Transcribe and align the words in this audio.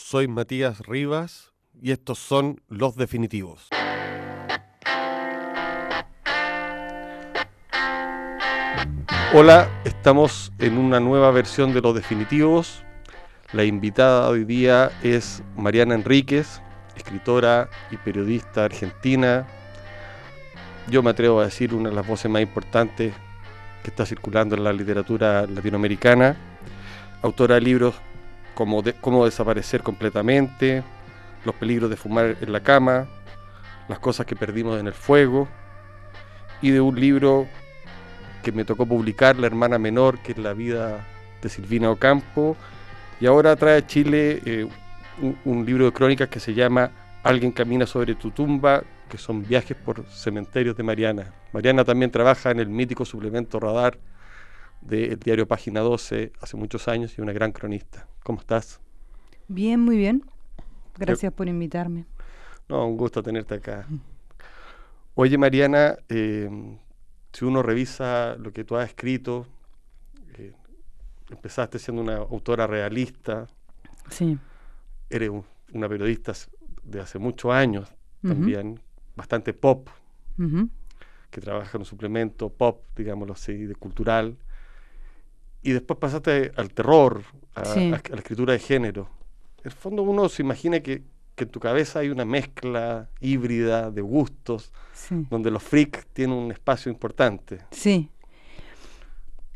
soy 0.00 0.26
Matías 0.26 0.80
Rivas 0.80 1.52
y 1.80 1.92
estos 1.92 2.18
son 2.18 2.60
Los 2.68 2.96
Definitivos. 2.96 3.68
Hola, 9.32 9.68
estamos 9.84 10.52
en 10.58 10.78
una 10.78 10.98
nueva 10.98 11.30
versión 11.30 11.72
de 11.72 11.80
Los 11.80 11.94
Definitivos. 11.94 12.82
La 13.52 13.62
invitada 13.64 14.28
hoy 14.28 14.44
día 14.44 14.90
es 15.02 15.42
Mariana 15.56 15.94
Enríquez, 15.94 16.60
escritora 16.96 17.68
y 17.90 17.96
periodista 17.98 18.64
argentina. 18.64 19.46
Yo 20.88 21.02
me 21.02 21.10
atrevo 21.10 21.40
a 21.40 21.44
decir 21.44 21.74
una 21.74 21.90
de 21.90 21.94
las 21.94 22.06
voces 22.06 22.30
más 22.30 22.42
importantes 22.42 23.14
que 23.84 23.90
está 23.90 24.04
circulando 24.06 24.56
en 24.56 24.64
la 24.64 24.72
literatura 24.72 25.46
latinoamericana. 25.46 26.36
Autora 27.22 27.56
de 27.56 27.60
libros 27.60 27.94
como 28.54 28.82
Cómo 29.00 29.24
desaparecer 29.24 29.82
completamente, 29.82 30.82
Los 31.44 31.54
peligros 31.54 31.90
de 31.90 31.96
fumar 31.96 32.36
en 32.40 32.52
la 32.52 32.60
cama, 32.60 33.08
Las 33.88 33.98
cosas 33.98 34.26
que 34.26 34.36
perdimos 34.36 34.78
en 34.80 34.86
el 34.86 34.92
fuego, 34.92 35.48
y 36.62 36.70
de 36.70 36.80
un 36.80 36.98
libro 36.98 37.46
que 38.42 38.52
me 38.52 38.64
tocó 38.64 38.86
publicar, 38.86 39.36
La 39.36 39.46
hermana 39.46 39.78
menor, 39.78 40.18
que 40.20 40.32
es 40.32 40.38
la 40.38 40.52
vida 40.52 41.06
de 41.42 41.48
Silvina 41.48 41.90
Ocampo, 41.90 42.56
y 43.20 43.26
ahora 43.26 43.56
trae 43.56 43.78
a 43.78 43.86
Chile 43.86 44.40
eh, 44.44 44.66
un, 45.44 45.66
libro 45.66 45.84
de 45.84 45.92
crónicas 45.92 46.28
que 46.28 46.40
se 46.40 46.54
llama 46.54 46.90
Alguien 47.22 47.52
camina 47.52 47.86
sobre 47.86 48.14
tu 48.14 48.30
tumba, 48.30 48.82
que 49.10 49.18
son 49.18 49.46
viajes 49.46 49.76
por 49.76 50.04
cementerios 50.06 50.76
de 50.76 50.82
Mariana. 50.82 51.34
Mariana 51.52 51.84
también 51.84 52.10
trabaja 52.10 52.50
en 52.50 52.60
el 52.60 52.68
mítico 52.68 53.04
suplemento 53.04 53.60
Radar 53.60 53.98
del 54.80 55.18
diario 55.18 55.46
Página 55.46 55.80
12 55.80 56.32
hace 56.40 56.56
muchos 56.56 56.88
años 56.88 57.16
y 57.18 57.20
una 57.20 57.32
gran 57.32 57.52
cronista. 57.52 58.06
¿Cómo 58.22 58.40
estás? 58.40 58.80
Bien, 59.48 59.80
muy 59.80 59.96
bien. 59.96 60.24
Gracias 60.98 61.32
por 61.32 61.48
invitarme. 61.48 62.06
No, 62.68 62.86
un 62.86 62.96
gusto 62.96 63.22
tenerte 63.22 63.54
acá. 63.54 63.86
Oye, 65.14 65.36
Mariana, 65.36 65.96
eh, 66.08 66.48
si 67.32 67.44
uno 67.44 67.62
revisa 67.62 68.36
lo 68.36 68.52
que 68.52 68.64
tú 68.64 68.76
has 68.76 68.88
escrito, 68.88 69.46
eh, 70.36 70.52
empezaste 71.30 71.78
siendo 71.78 72.02
una 72.02 72.18
autora 72.18 72.66
realista. 72.66 73.46
Sí. 74.08 74.38
Eres 75.08 75.30
una 75.72 75.88
periodista 75.88 76.32
de 76.82 77.00
hace 77.00 77.18
muchos 77.18 77.52
años 77.52 77.92
también, 78.22 78.80
bastante 79.16 79.54
pop, 79.54 79.88
que 81.30 81.40
trabaja 81.40 81.76
en 81.76 81.82
un 81.82 81.86
suplemento 81.86 82.50
pop, 82.50 82.82
digámoslo 82.96 83.32
así, 83.32 83.64
de 83.64 83.74
cultural. 83.74 84.36
Y 85.62 85.72
después 85.72 85.98
pasaste 85.98 86.52
al 86.56 86.72
terror, 86.72 87.22
a, 87.54 87.62
la 87.74 87.96
escritura 87.96 88.52
de 88.52 88.58
género. 88.58 89.08
En 89.58 89.66
el 89.66 89.72
fondo 89.72 90.02
uno 90.02 90.28
se 90.28 90.42
imagina 90.42 90.80
que, 90.80 91.02
que, 91.34 91.44
en 91.44 91.50
tu 91.50 91.60
cabeza 91.60 91.98
hay 91.98 92.08
una 92.08 92.24
mezcla 92.24 93.08
híbrida 93.20 93.90
de 93.90 94.00
gustos, 94.00 94.72
donde 95.28 95.50
los 95.50 95.62
freaks 95.62 96.06
tienen 96.12 96.36
un 96.36 96.52
espacio 96.52 96.90
importante. 96.90 97.60
Sí. 97.70 98.08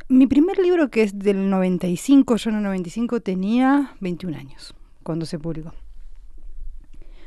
Mi 0.09 0.27
primer 0.27 0.59
libro, 0.59 0.91
que 0.91 1.03
es 1.03 1.19
del 1.19 1.49
95, 1.49 2.37
yo 2.37 2.51
en 2.51 2.57
el 2.57 2.63
95 2.65 3.21
tenía 3.21 3.95
21 4.01 4.37
años, 4.37 4.75
cuando 5.03 5.25
se 5.25 5.39
publicó. 5.39 5.73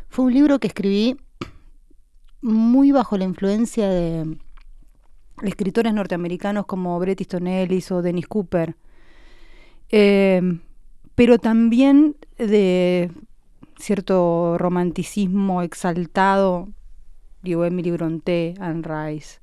Fue 0.10 0.26
un 0.26 0.34
libro 0.34 0.60
que 0.60 0.68
escribí 0.68 1.18
muy 2.42 2.92
bajo 2.92 3.18
la 3.18 3.26
influencia 3.26 3.90
de 3.90 4.38
escritores 5.44 5.94
norteamericanos 5.94 6.66
como 6.66 6.98
Bret 7.00 7.22
Easton 7.22 7.48
Ellis 7.48 7.92
o 7.92 8.02
Dennis 8.02 8.28
Cooper, 8.28 8.76
eh, 9.90 10.42
pero 11.16 11.38
también 11.40 12.16
de 12.38 13.12
cierto 13.80 14.58
romanticismo 14.58 15.62
exaltado, 15.62 16.70
digo, 17.44 17.66
Emily 17.66 17.92
Bronte, 17.92 18.56
Anne 18.60 18.84
Rice, 18.84 19.40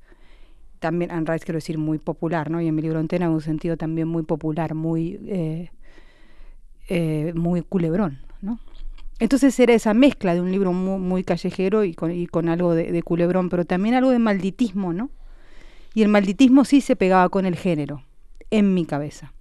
también 0.79 1.11
Anne 1.11 1.25
Rice 1.31 1.45
quiero 1.45 1.57
decir 1.57 1.77
muy 1.77 1.97
popular, 1.97 2.49
¿no? 2.51 2.61
Y 2.61 2.67
Emily 2.67 2.89
Bronte 2.89 3.15
en 3.15 3.23
algún 3.23 3.41
sentido 3.41 3.77
también 3.77 4.07
muy 4.07 4.23
popular, 4.23 4.75
muy, 4.75 5.19
eh, 5.27 5.71
eh, 6.89 7.33
muy 7.35 7.61
culebrón, 7.61 8.19
¿no? 8.41 8.59
Entonces 9.19 9.57
era 9.59 9.73
esa 9.73 9.93
mezcla 9.93 10.33
de 10.33 10.41
un 10.41 10.51
libro 10.51 10.73
muy, 10.73 11.23
callejero 11.23 11.85
y 11.85 11.93
con, 11.93 12.49
algo 12.49 12.75
de, 12.75 12.91
de, 12.91 13.01
culebrón, 13.01 13.49
pero 13.49 13.63
también 13.63 13.95
algo 13.95 14.11
de 14.11 14.19
malditismo, 14.19 14.91
¿no? 14.91 15.09
Y 15.95 16.03
el 16.03 16.09
malditismo 16.09 16.65
sí 16.65 16.81
se 16.81 16.97
pegaba 16.97 17.29
con 17.29 17.45
el 17.45 17.55
género, 17.55 18.03
en 18.51 18.73
mi 18.73 18.85
cabeza. 18.85 19.33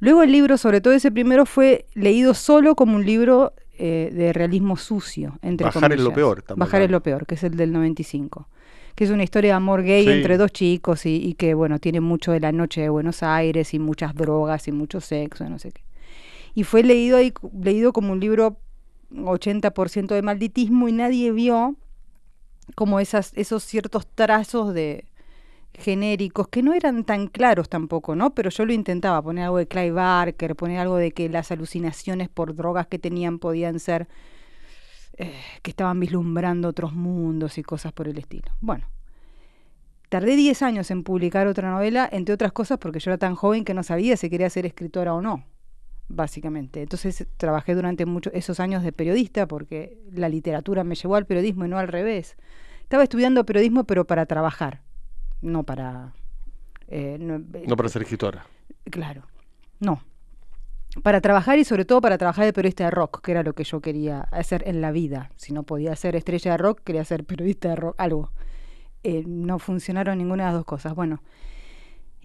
Luego 0.00 0.22
el 0.22 0.32
libro, 0.32 0.56
sobre 0.56 0.80
todo 0.80 0.94
ese 0.94 1.12
primero, 1.12 1.44
fue 1.44 1.84
leído 1.94 2.32
solo 2.32 2.74
como 2.74 2.96
un 2.96 3.04
libro 3.04 3.52
eh, 3.78 4.10
de 4.12 4.32
realismo 4.32 4.78
sucio, 4.78 5.38
entre 5.42 5.66
Bajar 5.66 5.92
en 5.92 6.02
lo 6.02 6.14
peor. 6.14 6.42
Bajar 6.56 6.80
en 6.80 6.90
lo 6.90 7.02
peor, 7.02 7.26
que 7.26 7.34
es 7.34 7.44
el 7.44 7.56
del 7.58 7.72
95. 7.72 8.48
Que 8.94 9.04
es 9.04 9.10
una 9.10 9.22
historia 9.22 9.50
de 9.50 9.56
amor 9.56 9.82
gay 9.82 10.08
entre 10.08 10.38
dos 10.38 10.50
chicos 10.50 11.04
y, 11.04 11.34
que, 11.34 11.52
bueno, 11.52 11.78
tiene 11.78 12.00
mucho 12.00 12.32
de 12.32 12.40
la 12.40 12.52
noche 12.52 12.80
de 12.80 12.88
Buenos 12.88 13.22
Aires 13.22 13.74
y 13.74 13.78
muchas 13.78 14.14
drogas 14.14 14.68
y 14.68 14.72
mucho 14.72 15.02
sexo, 15.02 15.46
no 15.50 15.58
sé 15.58 15.72
qué. 15.72 15.82
Y 16.54 16.64
fue 16.64 16.82
leído, 16.84 17.18
ahí, 17.18 17.34
leído 17.62 17.92
como 17.92 18.12
un 18.12 18.20
libro 18.20 18.56
80% 19.12 20.06
de 20.06 20.22
malditismo 20.22 20.88
y 20.88 20.92
nadie 20.92 21.32
vio 21.32 21.76
como 22.74 22.98
esas, 22.98 23.32
esos 23.34 23.62
ciertos 23.62 24.06
trazos 24.06 24.72
de, 24.72 25.04
genéricos 25.78 26.48
que 26.48 26.62
no 26.62 26.72
eran 26.74 27.04
tan 27.04 27.26
claros 27.28 27.68
tampoco, 27.68 28.16
¿no? 28.16 28.34
Pero 28.34 28.50
yo 28.50 28.64
lo 28.64 28.72
intentaba, 28.72 29.22
poner 29.22 29.44
algo 29.44 29.58
de 29.58 29.68
Clive 29.68 29.92
Barker, 29.92 30.56
poner 30.56 30.80
algo 30.80 30.96
de 30.96 31.12
que 31.12 31.28
las 31.28 31.52
alucinaciones 31.52 32.28
por 32.28 32.54
drogas 32.54 32.86
que 32.86 32.98
tenían 32.98 33.38
podían 33.38 33.78
ser 33.78 34.08
eh, 35.18 35.34
que 35.62 35.70
estaban 35.70 36.00
vislumbrando 36.00 36.68
otros 36.68 36.92
mundos 36.92 37.58
y 37.58 37.62
cosas 37.62 37.92
por 37.92 38.08
el 38.08 38.18
estilo. 38.18 38.52
Bueno, 38.60 38.86
tardé 40.08 40.36
10 40.36 40.62
años 40.62 40.90
en 40.90 41.02
publicar 41.04 41.46
otra 41.46 41.70
novela, 41.70 42.08
entre 42.10 42.34
otras 42.34 42.52
cosas 42.52 42.78
porque 42.78 43.00
yo 43.00 43.10
era 43.10 43.18
tan 43.18 43.34
joven 43.34 43.64
que 43.64 43.74
no 43.74 43.82
sabía 43.82 44.16
si 44.16 44.30
quería 44.30 44.50
ser 44.50 44.66
escritora 44.66 45.14
o 45.14 45.20
no, 45.20 45.44
básicamente. 46.08 46.82
Entonces 46.82 47.26
trabajé 47.36 47.74
durante 47.74 48.06
muchos 48.06 48.32
esos 48.34 48.60
años 48.60 48.82
de 48.82 48.92
periodista 48.92 49.46
porque 49.46 49.98
la 50.12 50.28
literatura 50.28 50.84
me 50.84 50.94
llevó 50.94 51.16
al 51.16 51.26
periodismo 51.26 51.64
y 51.64 51.68
no 51.68 51.78
al 51.78 51.88
revés. 51.88 52.36
Estaba 52.82 53.02
estudiando 53.02 53.44
periodismo 53.44 53.84
pero 53.84 54.06
para 54.06 54.26
trabajar 54.26 54.85
no 55.42 55.62
para... 55.62 56.12
Eh, 56.88 57.18
no, 57.18 57.76
para 57.76 57.88
ser 57.88 58.02
escritora. 58.02 58.46
Claro, 58.90 59.22
no. 59.80 60.02
Para 61.02 61.20
trabajar 61.20 61.58
y 61.58 61.64
sobre 61.64 61.84
todo 61.84 62.00
para 62.00 62.16
trabajar 62.16 62.44
de 62.44 62.52
periodista 62.52 62.84
de 62.84 62.90
rock, 62.90 63.20
que 63.22 63.32
era 63.32 63.42
lo 63.42 63.54
que 63.54 63.64
yo 63.64 63.80
quería 63.80 64.20
hacer 64.20 64.62
en 64.66 64.80
la 64.80 64.92
vida. 64.92 65.30
Si 65.36 65.52
no 65.52 65.64
podía 65.64 65.94
ser 65.96 66.16
estrella 66.16 66.52
de 66.52 66.56
rock, 66.58 66.80
quería 66.84 67.04
ser 67.04 67.24
periodista 67.24 67.70
de 67.70 67.76
rock, 67.76 67.94
algo. 67.98 68.30
Eh, 69.02 69.24
no 69.26 69.58
funcionaron 69.58 70.18
ninguna 70.18 70.44
de 70.44 70.48
las 70.48 70.54
dos 70.54 70.64
cosas. 70.64 70.94
Bueno. 70.94 71.22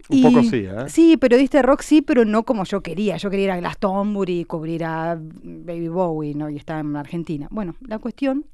Un 0.09 0.21
poco 0.21 0.41
sí, 0.43 0.65
¿eh? 0.65 0.85
Sí, 0.87 1.17
periodista 1.17 1.57
de 1.57 1.63
rock 1.63 1.81
sí, 1.81 2.01
pero 2.01 2.23
no 2.23 2.43
como 2.43 2.63
yo 2.63 2.81
quería. 2.81 3.17
Yo 3.17 3.29
quería 3.29 3.45
ir 3.45 3.51
a 3.51 3.57
Glastonbury 3.57 4.39
y 4.41 4.45
cubrir 4.45 4.83
a 4.85 5.15
Baby 5.19 5.89
Bowie, 5.89 6.33
¿no? 6.33 6.49
Y 6.49 6.57
estaba 6.57 6.79
en 6.79 6.95
Argentina. 6.95 7.47
Bueno, 7.51 7.75
la 7.81 7.99
cuestión 7.99 8.45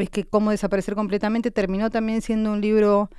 es 0.00 0.10
que 0.10 0.24
Cómo 0.24 0.50
desaparecer 0.50 0.94
completamente 0.94 1.50
terminó 1.50 1.90
también 1.90 2.22
siendo 2.22 2.52
un 2.52 2.60
libro 2.60 3.10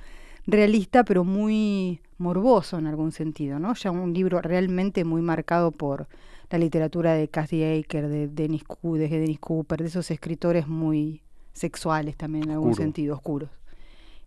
realista, 0.46 1.04
pero 1.04 1.24
muy 1.24 2.00
morboso 2.18 2.78
en 2.78 2.86
algún 2.86 3.12
sentido, 3.12 3.58
¿no? 3.58 3.74
Ya 3.74 3.90
un 3.90 4.12
libro 4.12 4.40
realmente 4.40 5.04
muy 5.04 5.22
marcado 5.22 5.70
por 5.70 6.08
la 6.50 6.58
literatura 6.58 7.14
de 7.14 7.28
Cathy 7.28 7.62
Aker, 7.64 8.08
de 8.08 8.28
Dennis, 8.28 8.62
de 8.82 9.08
Dennis 9.08 9.38
Cooper, 9.38 9.80
de 9.80 9.86
esos 9.86 10.10
escritores 10.10 10.66
muy 10.66 11.22
sexuales 11.52 12.16
también 12.16 12.44
en 12.44 12.50
algún 12.52 12.74
sentido, 12.74 13.14
oscuros. 13.14 13.50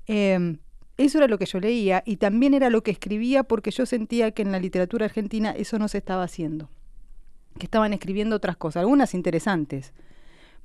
Em, 0.08 0.58
eso 0.98 1.18
era 1.18 1.28
lo 1.28 1.38
que 1.38 1.46
yo 1.46 1.60
leía 1.60 2.04
y 2.06 2.18
también 2.18 2.54
era 2.54 2.70
lo 2.70 2.84
que 2.84 2.92
escribía 2.92 3.44
porque 3.44 3.72
yo 3.72 3.86
sentía 3.86 4.32
que 4.32 4.42
en 4.42 4.52
la 4.52 4.60
literatura 4.60 5.06
argentina 5.06 5.52
eso 5.52 5.80
no 5.80 5.88
se 5.88 5.98
estaba 5.98 6.24
haciendo, 6.24 6.70
que 7.58 7.66
estaban 7.66 7.94
escribiendo 7.94 8.36
otras 8.36 8.58
cosas, 8.58 8.82
algunas 8.82 9.14
interesantes, 9.14 9.94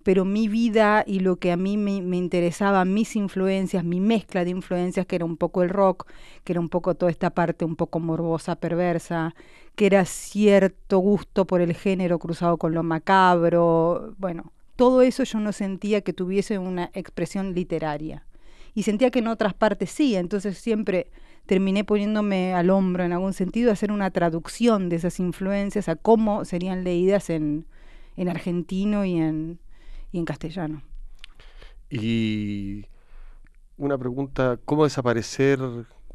pero 0.09 0.25
mi 0.25 0.49
vida 0.49 1.05
y 1.07 1.21
lo 1.21 1.37
que 1.37 1.53
a 1.53 1.59
mí 1.59 1.77
me, 1.77 2.17
interesaba, 2.17 2.87
mis 2.87 3.15
influencias, 3.15 3.85
mi 3.85 4.01
mezcla 4.01 4.43
de 4.43 4.49
influencias, 4.53 5.05
que 5.05 5.17
era 5.17 5.27
un 5.27 5.37
poco 5.37 5.63
el 5.63 5.69
rock, 5.69 6.07
que 6.45 6.55
era 6.55 6.61
un 6.61 6.71
poco 6.71 6.95
toda 6.95 7.11
esta 7.11 7.29
parte 7.29 7.67
un 7.67 7.77
poco 7.77 8.01
morbosa, 8.01 8.57
perversa, 8.57 9.35
que 9.77 9.85
era 9.85 10.07
cierto 10.07 10.97
gusto 11.01 11.47
por 11.47 11.61
el 11.61 11.75
género 11.75 12.19
cruzado 12.19 12.57
con 12.57 12.73
lo 12.73 12.83
macabro, 12.83 14.15
bueno, 14.17 14.51
todo 14.77 15.03
eso 15.03 15.25
yo 15.25 15.41
no 15.41 15.53
sentía 15.53 16.01
que 16.01 16.15
tuviese 16.15 16.59
una 16.59 16.91
expresión 16.95 17.53
literaria. 17.53 18.25
Y 18.75 18.85
sentía 18.85 19.11
que 19.11 19.19
en 19.19 19.29
otras 19.29 19.53
partes 19.53 19.91
sí, 19.91 20.17
entonces 20.17 20.57
siempre 20.57 21.11
terminé 21.45 21.85
poniéndome 21.85 22.55
al 22.55 22.71
hombro 22.71 23.05
en 23.05 23.13
algún 23.13 23.35
sentido 23.35 23.71
hacer 23.71 23.93
una 23.93 24.11
traducción 24.11 24.89
de 24.89 24.97
esas 24.97 25.21
influencias 25.21 25.87
a 25.91 25.97
cómo 25.97 26.47
serían 26.47 26.83
leídas 26.83 27.29
en, 27.29 27.67
en 28.17 28.31
argentino 28.31 29.05
y 29.05 29.19
en, 29.19 29.59
y 30.13 30.19
en 30.19 30.25
castellano. 30.25 30.83
Y 31.91 32.85
una 33.77 33.97
pregunta, 33.97 34.59
¿cómo 34.65 34.85
desaparecer 34.85 35.59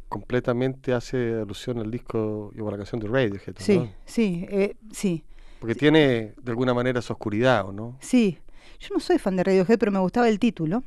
completamente 0.10 0.94
hace 0.94 1.34
alusión 1.42 1.80
al 1.80 1.90
disco 1.90 2.52
y 2.56 2.62
a 2.62 2.64
la 2.64 2.78
canción 2.78 3.02
de 3.02 3.08
Radiohead? 3.08 3.56
Sí, 3.58 3.90
sí, 4.06 4.46
eh, 4.50 4.76
sí. 4.92 5.24
Porque 5.60 5.76
tiene 5.76 6.34
de 6.42 6.52
alguna 6.52 6.74
manera 6.74 7.02
su 7.02 7.14
oscuridad, 7.14 7.68
¿o 7.68 7.72
no? 7.72 7.98
Sí. 8.02 8.38
Yo 8.80 8.90
no 8.94 9.00
soy 9.00 9.18
fan 9.18 9.36
de 9.36 9.44
Radiohead, 9.44 9.80
pero 9.80 9.92
me 9.92 10.00
gustaba 10.00 10.28
el 10.28 10.40
título. 10.40 10.84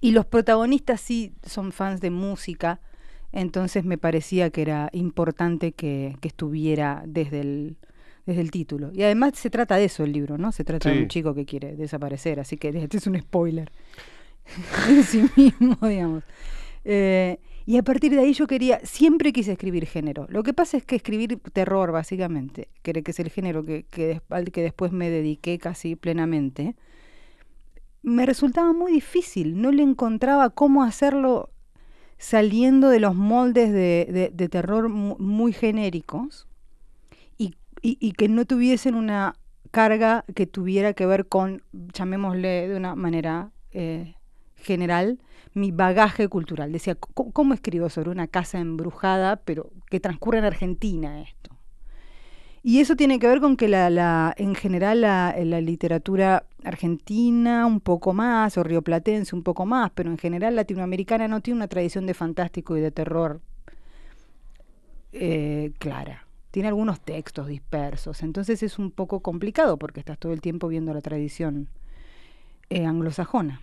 Y 0.00 0.12
los 0.12 0.26
protagonistas 0.26 1.00
sí 1.00 1.32
son 1.42 1.72
fans 1.72 2.00
de 2.00 2.10
música, 2.10 2.80
entonces 3.32 3.84
me 3.84 3.98
parecía 3.98 4.50
que 4.50 4.62
era 4.62 4.90
importante 4.92 5.72
que, 5.72 6.16
que 6.20 6.28
estuviera 6.28 7.02
desde 7.06 7.40
el, 7.40 7.76
desde 8.26 8.40
el 8.40 8.50
título. 8.50 8.90
Y 8.92 9.02
además 9.04 9.32
se 9.36 9.50
trata 9.50 9.76
de 9.76 9.84
eso 9.84 10.02
el 10.04 10.12
libro, 10.12 10.36
¿no? 10.36 10.52
Se 10.52 10.64
trata 10.64 10.90
de 10.90 10.96
un 11.04 11.08
chico 11.08 11.34
que 11.34 11.46
quiere 11.46 11.76
desaparecer, 11.76 12.40
así 12.40 12.56
que 12.56 12.68
este 12.74 12.96
es 12.98 13.06
un 13.06 13.18
spoiler 13.20 13.70
en 14.88 15.02
sí 15.04 15.24
mismo, 15.36 15.76
digamos. 15.86 16.24
Eh, 16.84 17.38
y 17.68 17.78
a 17.78 17.82
partir 17.82 18.12
de 18.12 18.20
ahí 18.20 18.32
yo 18.32 18.46
quería, 18.46 18.78
siempre 18.84 19.32
quise 19.32 19.52
escribir 19.52 19.86
género. 19.86 20.26
Lo 20.28 20.42
que 20.44 20.54
pasa 20.54 20.76
es 20.76 20.84
que 20.84 20.94
escribir 20.96 21.40
terror, 21.52 21.90
básicamente, 21.90 22.68
que 22.82 23.02
es 23.04 23.18
el 23.18 23.28
género 23.30 23.64
que, 23.64 23.84
que, 23.84 24.20
al 24.28 24.52
que 24.52 24.62
después 24.62 24.92
me 24.92 25.10
dediqué 25.10 25.58
casi 25.58 25.96
plenamente, 25.96 26.76
me 28.02 28.24
resultaba 28.24 28.72
muy 28.72 28.92
difícil. 28.92 29.60
No 29.60 29.72
le 29.72 29.82
encontraba 29.82 30.50
cómo 30.50 30.84
hacerlo 30.84 31.50
saliendo 32.18 32.88
de 32.88 33.00
los 33.00 33.14
moldes 33.16 33.72
de, 33.72 34.06
de- 34.10 34.30
de 34.32 34.48
terror 34.48 34.88
mu- 34.88 35.16
muy 35.18 35.52
genéricos 35.52 36.46
y, 37.82 37.98
y- 38.00 38.12
que 38.12 38.28
no 38.28 38.44
tuviesen 38.44 38.94
una 38.94 39.34
carga 39.70 40.24
que 40.34 40.46
tuviera 40.46 40.92
que 40.94 41.06
ver 41.06 41.26
con, 41.26 41.62
llamémosle 41.92 42.68
de 42.68 42.76
una 42.76 42.94
manera 42.94 43.50
eh, 43.72 44.14
general, 44.56 45.18
mi 45.54 45.70
bagaje 45.72 46.28
cultural. 46.28 46.72
Decía, 46.72 46.94
"¿Cómo- 46.96 47.32
¿cómo 47.32 47.54
escribo 47.54 47.88
sobre 47.90 48.10
una 48.10 48.26
casa 48.28 48.58
embrujada, 48.58 49.36
pero 49.36 49.70
que 49.90 50.00
transcurre 50.00 50.38
en 50.38 50.44
Argentina 50.44 51.20
esto? 51.22 51.56
Y 52.62 52.80
eso 52.80 52.96
tiene 52.96 53.18
que 53.20 53.28
ver 53.28 53.40
con 53.40 53.56
que 53.56 53.68
la, 53.68 53.90
la- 53.90 54.34
en 54.36 54.54
general 54.56 55.00
la, 55.02 55.34
la 55.38 55.60
literatura 55.60 56.46
argentina 56.64 57.64
un 57.66 57.80
poco 57.80 58.12
más, 58.12 58.58
o 58.58 58.64
rioplatense 58.64 59.36
un 59.36 59.42
poco 59.44 59.66
más, 59.66 59.92
pero 59.94 60.10
en 60.10 60.18
general 60.18 60.56
latinoamericana 60.56 61.28
no 61.28 61.40
tiene 61.40 61.58
una 61.58 61.68
tradición 61.68 62.06
de 62.06 62.14
fantástico 62.14 62.76
y 62.76 62.80
de 62.80 62.90
terror 62.90 63.40
eh, 65.12 65.72
clara. 65.78 66.25
Tiene 66.50 66.68
algunos 66.68 67.00
textos 67.00 67.48
dispersos, 67.48 68.22
entonces 68.22 68.62
es 68.62 68.78
un 68.78 68.90
poco 68.90 69.20
complicado 69.20 69.76
porque 69.76 70.00
estás 70.00 70.18
todo 70.18 70.32
el 70.32 70.40
tiempo 70.40 70.68
viendo 70.68 70.94
la 70.94 71.02
tradición 71.02 71.68
eh, 72.70 72.86
anglosajona. 72.86 73.60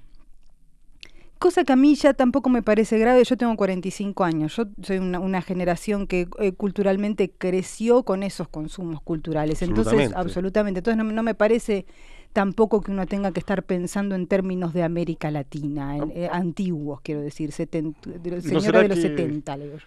Cosa 1.39 1.65
que 1.65 1.73
a 1.73 1.75
mí 1.75 1.95
ya 1.95 2.13
tampoco 2.13 2.49
me 2.49 2.61
parece 2.63 2.97
grave, 2.97 3.21
yo 3.25 3.35
tengo 3.35 3.57
45 3.57 4.23
años, 4.23 4.55
yo 4.55 4.63
soy 4.81 4.99
una, 4.99 5.19
una 5.19 5.41
generación 5.41 6.07
que 6.07 6.29
eh, 6.39 6.53
culturalmente 6.53 7.31
creció 7.31 8.03
con 8.03 8.23
esos 8.23 8.47
consumos 8.47 9.01
culturales, 9.01 9.61
entonces 9.61 9.93
Absolutamente. 9.93 10.19
absolutamente, 10.21 10.79
entonces 10.79 10.97
no, 10.97 11.03
me- 11.03 11.11
no 11.13 11.21
me 11.23 11.35
parece 11.35 11.85
tampoco 12.31 12.79
que 12.79 12.91
uno 12.91 13.05
tenga 13.07 13.31
que 13.33 13.41
estar 13.41 13.63
pensando 13.63 14.15
en 14.15 14.27
términos 14.27 14.73
de 14.73 14.83
América 14.83 15.31
Latina, 15.31 15.97
en, 15.97 16.11
eh, 16.15 16.29
antiguos, 16.31 17.01
quiero 17.01 17.19
decir, 17.19 17.51
seten- 17.51 17.95
de 18.05 18.31
los 18.31 18.45
¿Y 18.45 18.51
no 18.53 18.59
señora 18.61 18.81
de 18.83 18.87
los 18.87 18.97
que- 18.99 19.01
70, 19.09 19.57
le 19.57 19.65
digo 19.65 19.77
yo. 19.79 19.85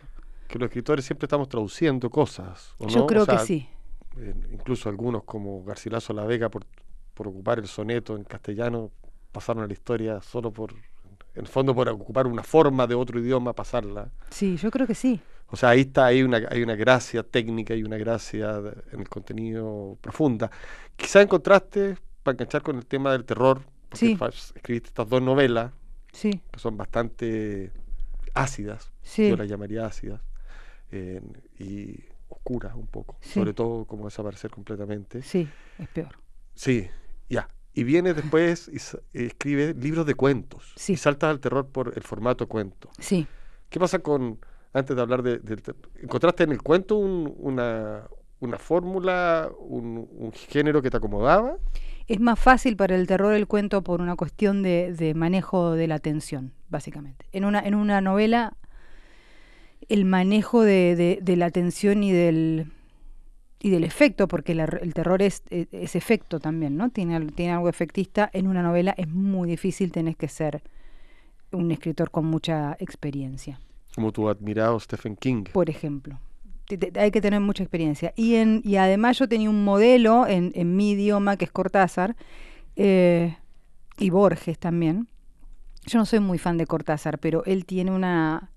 Que 0.48 0.58
los 0.58 0.66
escritores 0.68 1.04
siempre 1.04 1.26
estamos 1.26 1.48
traduciendo 1.48 2.08
cosas, 2.10 2.72
¿o 2.78 2.86
Yo 2.88 2.98
no? 3.00 3.04
O 3.04 3.06
creo 3.06 3.26
que 3.26 3.38
sí. 3.38 3.68
eh, 4.18 4.34
incluso 4.52 4.88
algunos 4.88 5.24
como 5.24 5.64
Garcilaso 5.64 6.12
La 6.12 6.24
Vega, 6.24 6.48
por, 6.48 6.64
por 7.14 7.28
ocupar 7.28 7.58
el 7.58 7.66
soneto 7.66 8.16
en 8.16 8.24
castellano, 8.24 8.90
pasaron 9.32 9.64
a 9.64 9.66
la 9.66 9.72
historia 9.72 10.20
solo 10.22 10.52
por, 10.52 10.72
en 10.72 11.40
el 11.42 11.46
fondo, 11.46 11.74
por 11.74 11.88
ocupar 11.88 12.26
una 12.26 12.42
forma 12.42 12.86
de 12.86 12.94
otro 12.94 13.18
idioma, 13.18 13.52
pasarla. 13.52 14.10
Sí, 14.30 14.56
yo 14.56 14.70
creo 14.70 14.86
que 14.86 14.94
sí. 14.94 15.20
O 15.48 15.56
sea, 15.56 15.70
ahí 15.70 15.80
está, 15.82 16.06
hay 16.06 16.22
una, 16.22 16.38
hay 16.50 16.62
una 16.62 16.74
gracia 16.74 17.22
técnica 17.22 17.74
y 17.74 17.82
una 17.84 17.96
gracia 17.96 18.60
de- 18.60 18.82
en 18.92 19.00
el 19.00 19.08
contenido 19.08 19.96
profunda. 20.00 20.50
Quizá 20.96 21.22
en 21.22 21.28
contraste, 21.28 21.96
para 22.22 22.34
enganchar 22.34 22.62
con 22.62 22.76
el 22.76 22.86
tema 22.86 23.12
del 23.12 23.24
terror, 23.24 23.62
porque 23.88 23.96
Sí. 24.16 24.18
escribiste 24.56 24.88
estas 24.88 25.08
dos 25.08 25.22
novelas 25.22 25.72
Sí, 26.12 26.40
que 26.50 26.58
son 26.58 26.76
bastante 26.76 27.70
ácidas, 28.34 28.90
sí. 29.02 29.28
yo 29.28 29.36
las 29.36 29.48
llamaría 29.48 29.86
ácidas, 29.86 30.20
eh, 30.90 31.20
y 31.58 32.04
oscuras 32.28 32.74
un 32.74 32.86
poco, 32.86 33.16
Sí. 33.20 33.34
sobre 33.34 33.54
todo 33.54 33.84
como 33.84 34.04
desaparecer 34.06 34.50
completamente. 34.50 35.22
Sí, 35.22 35.48
es 35.78 35.88
peor. 35.88 36.18
Sí, 36.54 36.88
ya. 37.28 37.48
Y 37.72 37.84
viene 37.84 38.14
después 38.14 38.68
y, 38.72 38.78
y 39.18 39.26
escribe 39.26 39.74
libros 39.74 40.06
de 40.06 40.14
cuentos. 40.14 40.72
Sí. 40.76 40.94
Y 40.94 40.96
salta 40.96 41.28
al 41.30 41.40
terror 41.40 41.66
por 41.68 41.92
el 41.94 42.02
formato 42.02 42.48
cuento. 42.48 42.90
Sí. 42.98 43.26
¿Qué 43.68 43.78
pasa 43.78 43.98
con, 43.98 44.38
antes 44.72 44.96
de 44.96 45.02
hablar 45.02 45.22
de- 45.22 45.38
del 45.38 45.60
ter- 45.62 45.76
¿encontraste 46.00 46.44
en 46.44 46.52
el 46.52 46.62
cuento 46.62 46.96
un- 46.96 47.34
una, 47.38 48.04
una 48.40 48.58
fórmula, 48.58 49.50
un, 49.58 50.08
un 50.10 50.32
género 50.32 50.80
que 50.82 50.88
te 50.90 50.96
acomodaba? 50.96 51.58
Es 52.08 52.20
más 52.20 52.38
fácil 52.38 52.76
para 52.76 52.94
el 52.94 53.06
terror 53.06 53.34
el 53.34 53.46
cuento 53.46 53.82
por 53.82 54.00
una 54.00 54.16
cuestión 54.16 54.62
de, 54.62 54.92
de 54.94 55.12
manejo 55.14 55.72
de 55.72 55.86
la 55.88 55.96
atención, 55.96 56.52
básicamente. 56.68 57.26
En 57.32 57.44
una, 57.44 57.60
en 57.60 57.74
una 57.74 58.00
novela, 58.00 58.56
el 59.88 60.04
manejo 60.04 60.62
de, 60.62 60.96
de- 60.96 61.18
de 61.22 61.36
la 61.36 61.46
atención 61.46 62.02
y 62.02 62.12
del, 62.12 62.72
y 63.60 63.70
del 63.70 63.84
efecto, 63.84 64.28
porque 64.28 64.54
la- 64.54 64.64
el 64.64 64.94
terror 64.94 65.22
es, 65.22 65.42
es, 65.50 65.68
es 65.72 65.96
efecto 65.96 66.40
también, 66.40 66.76
¿no? 66.76 66.90
Tiene, 66.90 67.18
tiene 67.32 67.52
algo 67.52 67.68
efectista. 67.68 68.28
En 68.32 68.46
una 68.46 68.62
novela 68.62 68.94
es 68.96 69.08
muy 69.08 69.48
difícil, 69.48 69.92
tenés 69.92 70.16
que 70.16 70.28
ser 70.28 70.62
un 71.52 71.70
escritor 71.70 72.10
con 72.10 72.26
mucha 72.26 72.76
experiencia. 72.80 73.60
Como 73.94 74.12
tu 74.12 74.28
admirado 74.28 74.78
Stephen 74.80 75.16
King. 75.16 75.44
por 75.52 75.70
ejemplo. 75.70 76.18
Te- 76.66 76.76
te- 76.76 76.98
hay 77.00 77.10
que 77.12 77.20
tener 77.20 77.40
mucha 77.40 77.62
experiencia. 77.62 78.12
Y, 78.16 78.34
en, 78.34 78.60
y 78.64 78.76
además 78.76 79.18
yo 79.18 79.28
tenía 79.28 79.48
un 79.48 79.62
modelo 79.64 80.26
en, 80.26 80.50
en 80.54 80.74
mi 80.76 80.90
idioma, 80.90 81.36
que 81.36 81.44
es 81.44 81.52
Cortázar, 81.52 82.16
eh, 82.74 83.36
y 83.98 84.10
Borges 84.10 84.58
también. 84.58 85.06
Yo 85.86 85.98
no 86.00 86.04
soy 86.04 86.18
muy 86.20 86.38
fan 86.38 86.58
de 86.58 86.66
Cortázar, 86.66 87.18
pero 87.20 87.44
él 87.44 87.64
tiene 87.64 87.92
una, 87.92 88.50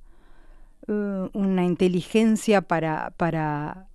una 0.90 1.64
inteligencia 1.66 2.62
para, 2.62 3.12
para, 3.18 3.88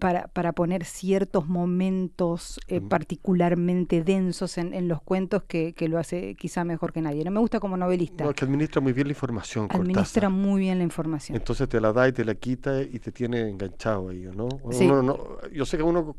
para, 0.00 0.28
para 0.28 0.52
poner 0.52 0.84
ciertos 0.84 1.48
momentos 1.48 2.60
eh, 2.68 2.80
Mm. 2.80 2.88
particularmente 2.88 4.04
densos 4.04 4.58
en, 4.58 4.74
en 4.74 4.88
los 4.88 5.00
cuentos 5.02 5.42
que, 5.44 5.72
que 5.72 5.88
lo 5.88 5.98
hace 5.98 6.34
quizá 6.34 6.64
mejor 6.64 6.92
que 6.92 7.00
nadie. 7.00 7.24
No 7.24 7.30
me 7.30 7.40
gusta 7.40 7.58
como 7.60 7.76
novelista. 7.76 8.24
No, 8.24 8.32
que 8.34 8.44
administra 8.44 8.80
muy 8.80 8.92
bien 8.92 9.06
la 9.06 9.12
información, 9.12 9.66
Administra 9.70 10.28
Cortázar. 10.28 10.30
muy 10.30 10.60
bien 10.60 10.78
la 10.78 10.84
información. 10.84 11.36
Entonces 11.36 11.68
te 11.68 11.80
la 11.80 11.92
da 11.92 12.06
y 12.08 12.12
te 12.12 12.24
la 12.24 12.34
quita 12.34 12.82
y 12.82 12.98
te 12.98 13.12
tiene 13.12 13.48
enganchado 13.48 14.10
ahí, 14.10 14.28
¿no? 14.34 14.48
Uno 14.62 14.72
Sí. 14.72 14.86
no- 14.86 15.40
yo 15.52 15.64
sé 15.64 15.76
que 15.78 15.82
uno 15.82 16.16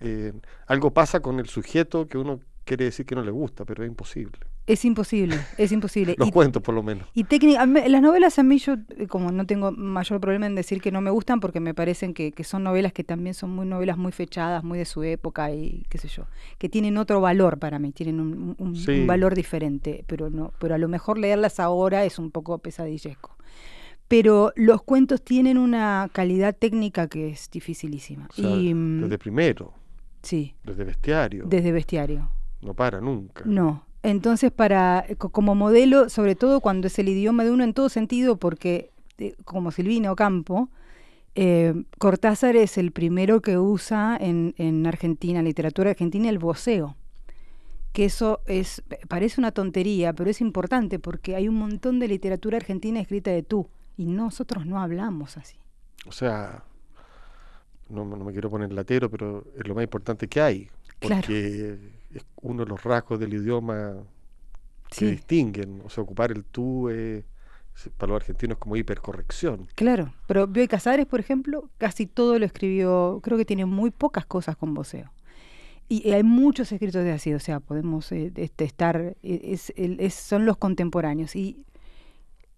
eh, 0.00 0.32
algo 0.66 0.90
pasa 0.92 1.20
con 1.20 1.38
el 1.40 1.46
sujeto 1.46 2.08
que 2.08 2.16
uno 2.16 2.40
quiere 2.64 2.86
decir 2.86 3.04
que 3.04 3.14
no 3.14 3.22
le 3.22 3.30
gusta, 3.30 3.66
pero 3.66 3.84
es 3.84 3.88
imposible. 3.90 4.38
Es 4.72 4.84
imposible, 4.84 5.36
es 5.58 5.72
imposible. 5.72 6.14
Los 6.16 6.28
Y- 6.28 6.32
cuentos, 6.32 6.62
por 6.62 6.74
lo 6.74 6.82
menos. 6.82 7.08
Y 7.12 7.24
técnica, 7.24 7.66
las 7.66 8.02
novelas 8.02 8.38
a 8.38 8.42
mí 8.42 8.58
yo, 8.58 8.74
eh, 8.96 9.06
como 9.08 9.32
no 9.32 9.44
tengo 9.46 9.72
mayor 9.72 10.20
problema 10.20 10.46
en 10.46 10.54
decir 10.54 10.80
que 10.80 10.92
no 10.92 11.00
me 11.00 11.10
gustan, 11.10 11.40
porque 11.40 11.58
me 11.60 11.74
parecen 11.74 12.14
que, 12.14 12.32
que 12.32 12.44
son 12.44 12.62
novelas 12.62 12.92
que 12.92 13.02
también 13.04 13.34
son 13.34 13.50
muy 13.50 13.66
novelas 13.66 13.98
muy 13.98 14.12
fechadas, 14.12 14.62
muy 14.62 14.78
de 14.78 14.84
su 14.84 15.02
época 15.02 15.52
y 15.52 15.84
qué 15.88 15.98
sé 15.98 16.08
yo, 16.08 16.24
que 16.58 16.68
tienen 16.68 16.96
otro 16.98 17.20
valor 17.20 17.58
para 17.58 17.78
mí, 17.78 17.92
tienen 17.92 18.20
un, 18.20 18.32
un- 18.34 18.56
un 18.58 18.76
Sí. 18.76 19.04
valor 19.06 19.34
diferente, 19.34 20.04
pero 20.06 20.30
no, 20.30 20.52
pero 20.60 20.74
a 20.74 20.78
lo 20.78 20.88
mejor 20.88 21.18
leerlas 21.18 21.58
ahora 21.60 22.04
es 22.04 22.18
un 22.18 22.30
poco 22.30 22.58
pesadillesco. 22.58 23.36
Pero 24.08 24.52
los 24.56 24.82
cuentos 24.82 25.22
tienen 25.22 25.56
una 25.58 26.08
calidad 26.12 26.56
técnica 26.56 27.06
que 27.08 27.28
es 27.30 27.48
dificilísima. 27.50 28.26
O 28.30 28.32
sea, 28.34 28.50
y 28.56 28.74
mm, 28.74 29.02
desde 29.02 29.18
primero, 29.18 29.72
sí, 30.22 30.54
desde 30.64 30.84
bestiario. 30.84 31.44
desde 31.46 31.70
bestiario. 31.72 32.28
No 32.60 32.74
para 32.74 33.00
nunca. 33.00 33.42
No. 33.46 33.84
Entonces, 34.02 34.50
para 34.50 35.04
co- 35.18 35.28
como 35.28 35.54
modelo, 35.54 36.08
sobre 36.08 36.34
todo 36.34 36.60
cuando 36.60 36.86
es 36.86 36.98
el 36.98 37.08
idioma 37.08 37.44
de 37.44 37.50
uno 37.50 37.64
en 37.64 37.74
todo 37.74 37.88
sentido, 37.88 38.36
porque 38.36 38.90
eh, 39.18 39.34
como 39.44 39.70
Silvina 39.70 40.10
Ocampo, 40.10 40.70
eh, 41.34 41.84
Cortázar 41.98 42.56
es 42.56 42.78
el 42.78 42.92
primero 42.92 43.40
que 43.42 43.58
usa 43.58 44.16
en, 44.20 44.54
en 44.56 44.86
Argentina, 44.86 45.38
en 45.40 45.44
literatura 45.44 45.90
argentina, 45.90 46.28
el 46.28 46.38
voceo. 46.38 46.96
Que 47.92 48.04
eso 48.04 48.40
es, 48.46 48.82
parece 49.08 49.40
una 49.40 49.50
tontería, 49.52 50.12
pero 50.12 50.30
es 50.30 50.40
importante 50.40 50.98
porque 50.98 51.34
hay 51.36 51.48
un 51.48 51.56
montón 51.56 51.98
de 51.98 52.08
literatura 52.08 52.56
argentina 52.56 53.00
escrita 53.00 53.30
de 53.32 53.42
tú, 53.42 53.68
y 53.96 54.06
nosotros 54.06 54.64
no 54.64 54.80
hablamos 54.80 55.36
así. 55.36 55.56
O 56.06 56.12
sea, 56.12 56.64
no, 57.88 58.04
no 58.04 58.24
me 58.24 58.32
quiero 58.32 58.48
poner 58.48 58.72
latero, 58.72 59.10
pero 59.10 59.44
es 59.58 59.66
lo 59.68 59.74
más 59.74 59.84
importante 59.84 60.26
que 60.28 60.40
hay. 60.40 60.68
Claro. 61.00 61.26
Es 62.14 62.24
uno 62.42 62.64
de 62.64 62.68
los 62.70 62.82
rasgos 62.82 63.18
del 63.20 63.34
idioma 63.34 63.94
que 64.90 64.94
Sí, 64.96 65.06
distinguen. 65.12 65.82
O 65.84 65.90
sea, 65.90 66.02
ocupar 66.02 66.32
el 66.32 66.44
tú 66.44 66.88
eh, 66.90 67.24
para 67.96 68.12
los 68.12 68.22
argentinos 68.22 68.56
es 68.56 68.60
como 68.60 68.76
hipercorrección. 68.76 69.68
claro. 69.74 70.12
Pero 70.26 70.46
Bioy 70.46 70.66
Casares, 70.68 71.06
por 71.06 71.20
ejemplo, 71.20 71.70
casi 71.78 72.06
todo 72.06 72.38
lo 72.38 72.44
escribió, 72.44 73.20
creo 73.22 73.38
que 73.38 73.44
tiene 73.44 73.64
muy 73.66 73.90
pocas 73.90 74.26
cosas 74.26 74.56
con 74.56 74.74
voceo. 74.74 75.10
Y 75.88 76.10
hay 76.12 76.22
muchos 76.22 76.70
escritores 76.70 77.12
así, 77.14 77.32
o 77.34 77.40
sea, 77.40 77.58
podemos 77.60 78.12
eh, 78.12 78.32
este, 78.36 78.64
estar, 78.64 78.96
eh, 79.00 79.16
es, 79.44 79.72
el- 79.76 79.98
es- 80.00 80.14
son 80.14 80.46
los 80.46 80.56
contemporáneos. 80.56 81.34
Y 81.34 81.64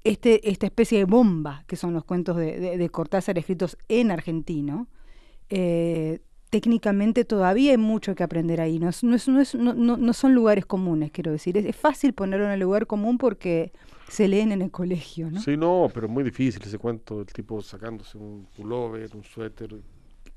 este, 0.05 0.51
esta 0.51 0.67
especie 0.67 0.99
de 0.99 1.05
bomba, 1.05 1.65
que 1.67 1.77
son 1.77 1.95
los 1.95 2.05
cuentos 2.05 2.37
de, 2.37 2.59
de- 2.59 2.77
de 2.77 2.89
Cortázar 2.91 3.39
escritos 3.39 3.79
en 3.89 4.11
argentino, 4.11 4.87
eh, 5.49 6.21
técnicamente 6.53 7.25
todavía 7.25 7.71
hay 7.71 7.79
mucho 7.79 8.15
que 8.15 8.23
aprender 8.23 8.61
ahí. 8.61 8.79
No, 8.79 8.91
es- 8.91 9.03
no, 9.03 9.17
es- 9.17 9.27
no, 9.27 9.41
es- 9.41 9.55
no- 9.55 9.73
no- 9.73 9.97
no 9.97 10.13
son 10.13 10.35
lugares 10.35 10.67
comunes, 10.67 11.11
quiero 11.11 11.33
decir. 11.33 11.57
Es, 11.57 11.75
fácil 11.75 12.13
ponerlo 12.13 12.45
en 12.45 12.53
el 12.53 12.61
lugar 12.61 12.87
común 12.87 13.17
porque 13.17 13.73
se 14.07 14.29
leen 14.29 14.53
en 14.53 14.61
el 14.61 14.71
colegio, 14.71 15.31
¿no? 15.31 15.41
Sí, 15.41 15.57
no, 15.57 15.89
pero 15.95 16.09
es 16.09 16.13
muy 16.13 16.23
difícil 16.23 16.63
ese 16.63 16.77
cuento 16.77 17.17
del 17.25 17.27
tipo 17.33 17.63
sacándose 17.63 18.19
un 18.19 18.47
pullover, 18.55 19.09
un 19.17 19.25
suéter. 19.25 19.75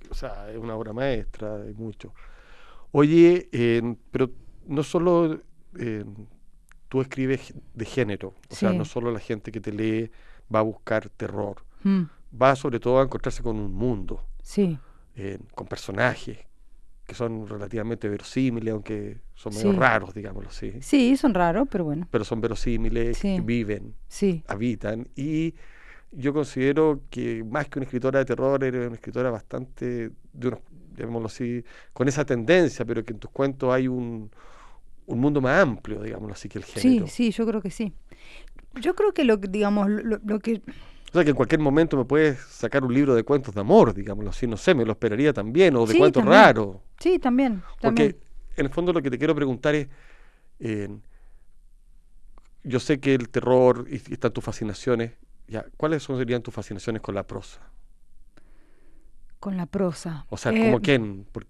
O 0.10 0.13
sea, 0.13 0.50
es 0.50 0.57
una 0.57 0.75
obra 0.77 0.93
maestra, 0.93 1.57
hay 1.62 1.74
mucho. 1.74 2.13
Oye, 2.93 3.50
eh, 3.51 3.81
pero 4.10 4.31
no 4.67 4.84
solo 4.84 5.41
eh, 5.77 6.05
tú 6.88 7.01
escribes 7.01 7.53
de 7.74 7.84
género, 7.86 8.34
o 8.50 8.55
sea, 8.55 8.72
no 8.72 8.86
solo 8.86 9.12
la 9.12 9.19
gente 9.19 9.51
que 9.51 9.60
te 9.60 9.74
lee 9.74 10.10
va 10.53 10.60
a 10.60 10.63
buscar 10.63 11.10
terror, 11.10 11.57
Mm, 11.84 12.03
va 12.41 12.55
sobre 12.55 12.79
todo 12.79 13.00
a 13.00 13.03
encontrarse 13.03 13.43
con 13.43 13.57
un 13.57 13.74
mundo, 13.74 14.22
sí, 14.41 14.79
eh, 15.15 15.39
con 15.53 15.67
personajes 15.67 16.39
que 17.05 17.13
son 17.15 17.48
relativamente 17.48 18.10
verosímiles, 18.10 18.74
aunque 18.74 19.17
son 19.36 19.53
medio 19.53 19.72
Sí. 19.74 19.77
raros, 19.77 20.13
digámoslo 20.13 20.50
así, 20.50 20.74
sí, 20.81 21.15
son 21.17 21.34
raros, 21.36 21.67
pero 21.69 21.84
bueno, 21.86 22.07
pero 22.10 22.24
son 22.24 22.41
verosímiles, 22.41 23.17
Sí. 23.17 23.39
viven, 23.41 23.95
sí, 24.07 24.43
habitan 24.48 25.07
y 25.15 25.53
yo 26.12 26.34
considero 26.34 27.01
que 27.10 27.43
más 27.43 27.67
que 27.67 27.77
una 27.79 27.84
escritora 27.86 28.19
de 28.19 28.25
terror 28.25 28.63
eres 28.63 28.88
una 28.88 28.95
escritora 28.95 29.29
bastante 29.29 30.12
de 30.34 30.48
unos, 30.48 30.60
llamémoslo 30.95 31.27
así 31.27 31.63
con 31.93 32.07
esa 32.07 32.25
tendencia 32.25 32.86
pero 32.86 33.03
que 33.03 33.13
en 33.13 33.19
tus 33.19 33.29
cuentos 33.31 33.72
hay 33.74 33.88
un, 33.88 34.31
un 35.05 35.19
mundo 35.19 35.41
más 35.41 35.62
amplio 35.62 36.01
digámoslo 36.01 36.34
así 36.34 36.48
que 36.50 36.57
el 36.60 36.63
sí, 36.63 36.79
género 36.81 37.07
sí, 37.07 37.31
yo 37.31 37.45
creo 37.45 37.62
que 37.62 37.69
sí. 37.69 37.93
Yo 38.81 38.95
creo 38.95 39.13
que 39.13 39.24
lo 39.24 39.39
que, 39.39 39.48
digamos, 39.48 39.89
lo, 39.89 40.19
lo 40.24 40.39
que 40.39 40.62
o 41.15 41.17
sea 41.17 41.24
que 41.24 41.29
en 41.29 41.36
cualquier 41.38 41.62
momento 41.62 41.95
me 41.95 42.03
puedes 42.03 42.38
sacar 42.41 42.84
un 42.84 42.93
libro 42.93 43.15
de 43.15 43.24
cuentos 43.24 43.55
de 43.55 43.62
amor 43.62 43.93
digámoslo 43.93 44.31
así 44.31 44.48
no 44.48 44.57
sé 44.57 44.75
me 44.75 44.84
lo 44.84 44.91
esperaría 44.91 45.31
también 45.31 45.74
o 45.77 45.86
de 45.86 45.93
Sí, 45.93 45.98
cuentos 46.00 46.22
también. 46.22 46.41
raros 46.43 46.77
Sí, 47.00 47.19
también. 47.19 47.63
también. 47.79 48.12
porque 48.12 48.25
en 48.57 48.65
el 48.65 48.72
fondo 48.74 48.91
lo 48.91 49.01
que 49.01 49.10
te 49.10 49.17
quiero 49.17 49.34
preguntar 49.34 49.75
es 49.75 49.88
eh, 50.60 50.89
yo 52.63 52.81
sé 52.81 53.00
que 53.00 53.13
el 53.15 53.29
terror 53.29 53.86
y, 53.89 53.95
y 53.95 54.13
están 54.13 54.34
tus 54.34 54.43
fascinaciones 54.43 55.13
ya 55.48 55.65
cuáles 55.77 56.03
son, 56.03 56.17
serían 56.17 56.41
tus 56.41 56.53
fascinaciones 56.53 57.01
con 57.01 57.15
la 57.15 57.24
prosa 57.24 57.62
Con 59.39 59.55
la 59.55 59.67
prosa. 59.67 60.25
O 60.29 60.36
sea, 60.38 60.51
Eh, 60.51 60.60
como 60.60 60.81
quién, 60.81 61.25
Por- 61.31 61.48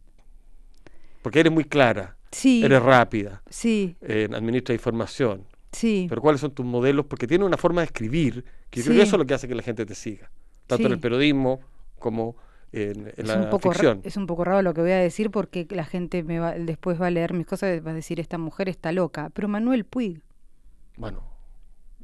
porque 1.23 1.39
eres 1.39 1.51
muy 1.51 1.63
clara, 1.63 2.17
Sí, 2.31 2.63
eres 2.63 2.83
rápida, 2.83 3.41
sí, 3.49 3.97
eh, 4.01 4.27
administra 4.31 4.75
información, 4.75 5.47
sí. 5.75 6.05
pero 6.09 6.21
¿cuáles 6.21 6.41
son 6.41 6.51
tus 6.51 6.65
modelos? 6.65 7.05
Porque 7.05 7.27
tiene 7.27 7.43
una 7.45 7.57
forma 7.57 7.81
de 7.81 7.85
escribir 7.85 8.43
que 8.69 8.79
yo 8.81 8.85
creo 8.85 8.97
que 8.97 9.03
eso 9.03 9.15
es 9.15 9.19
lo 9.19 9.25
que 9.25 9.33
hace 9.33 9.47
que 9.47 9.55
la 9.55 9.63
gente 9.63 9.85
te 9.85 9.95
siga, 9.95 10.31
tanto 10.67 10.87
en 10.87 10.93
el 10.93 10.99
periodismo 10.99 11.59
como 11.99 12.35
en, 12.71 13.07
en 13.07 13.13
es, 13.17 13.27
la 13.27 13.37
un 13.37 13.49
poco 13.49 13.71
ficción. 13.71 14.01
es 14.03 14.17
un 14.17 14.27
poco 14.27 14.43
raro 14.43 14.61
lo 14.61 14.73
que 14.73 14.81
voy 14.81 14.91
a 14.91 14.97
decir 14.97 15.31
porque 15.31 15.65
la 15.69 15.85
gente 15.85 16.23
me 16.23 16.39
va, 16.39 16.53
después 16.53 16.99
va 17.01 17.07
a 17.07 17.11
leer 17.11 17.33
mis 17.33 17.45
cosas 17.47 17.77
y 17.77 17.79
va 17.79 17.91
a 17.91 17.93
decir 17.93 18.19
esta 18.19 18.37
mujer 18.37 18.67
está 18.69 18.91
loca. 18.91 19.29
Pero 19.33 19.47
Manuel 19.47 19.85
Puig, 19.85 20.21
Bueno, 20.97 21.23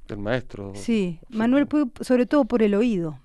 el 0.07 0.17
maestro. 0.17 0.71
sí, 0.75 1.19
sí. 1.29 1.37
Manuel 1.37 1.67
Puig, 1.67 1.89
sobre 2.01 2.25
todo 2.25 2.45
por 2.45 2.63
el 2.63 2.73
oído. 2.75 3.19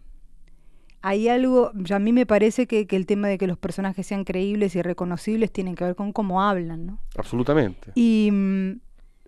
Hay 1.02 1.28
algo, 1.28 1.70
a 1.90 1.98
mí 2.00 2.12
me 2.12 2.26
parece 2.26 2.66
que, 2.66 2.88
que 2.88 2.96
el 2.96 3.06
tema 3.06 3.28
de 3.28 3.38
que 3.38 3.46
los 3.46 3.58
personajes 3.58 4.06
sean 4.08 4.24
creíbles 4.24 4.74
y 4.74 4.82
reconocibles 4.82 5.52
tienen 5.52 5.76
que 5.76 5.84
ver 5.84 5.94
con 5.94 6.12
cómo 6.12 6.42
hablan, 6.42 6.86
¿no? 6.86 6.98
Absolutamente. 7.16 7.92
Y, 7.94 8.30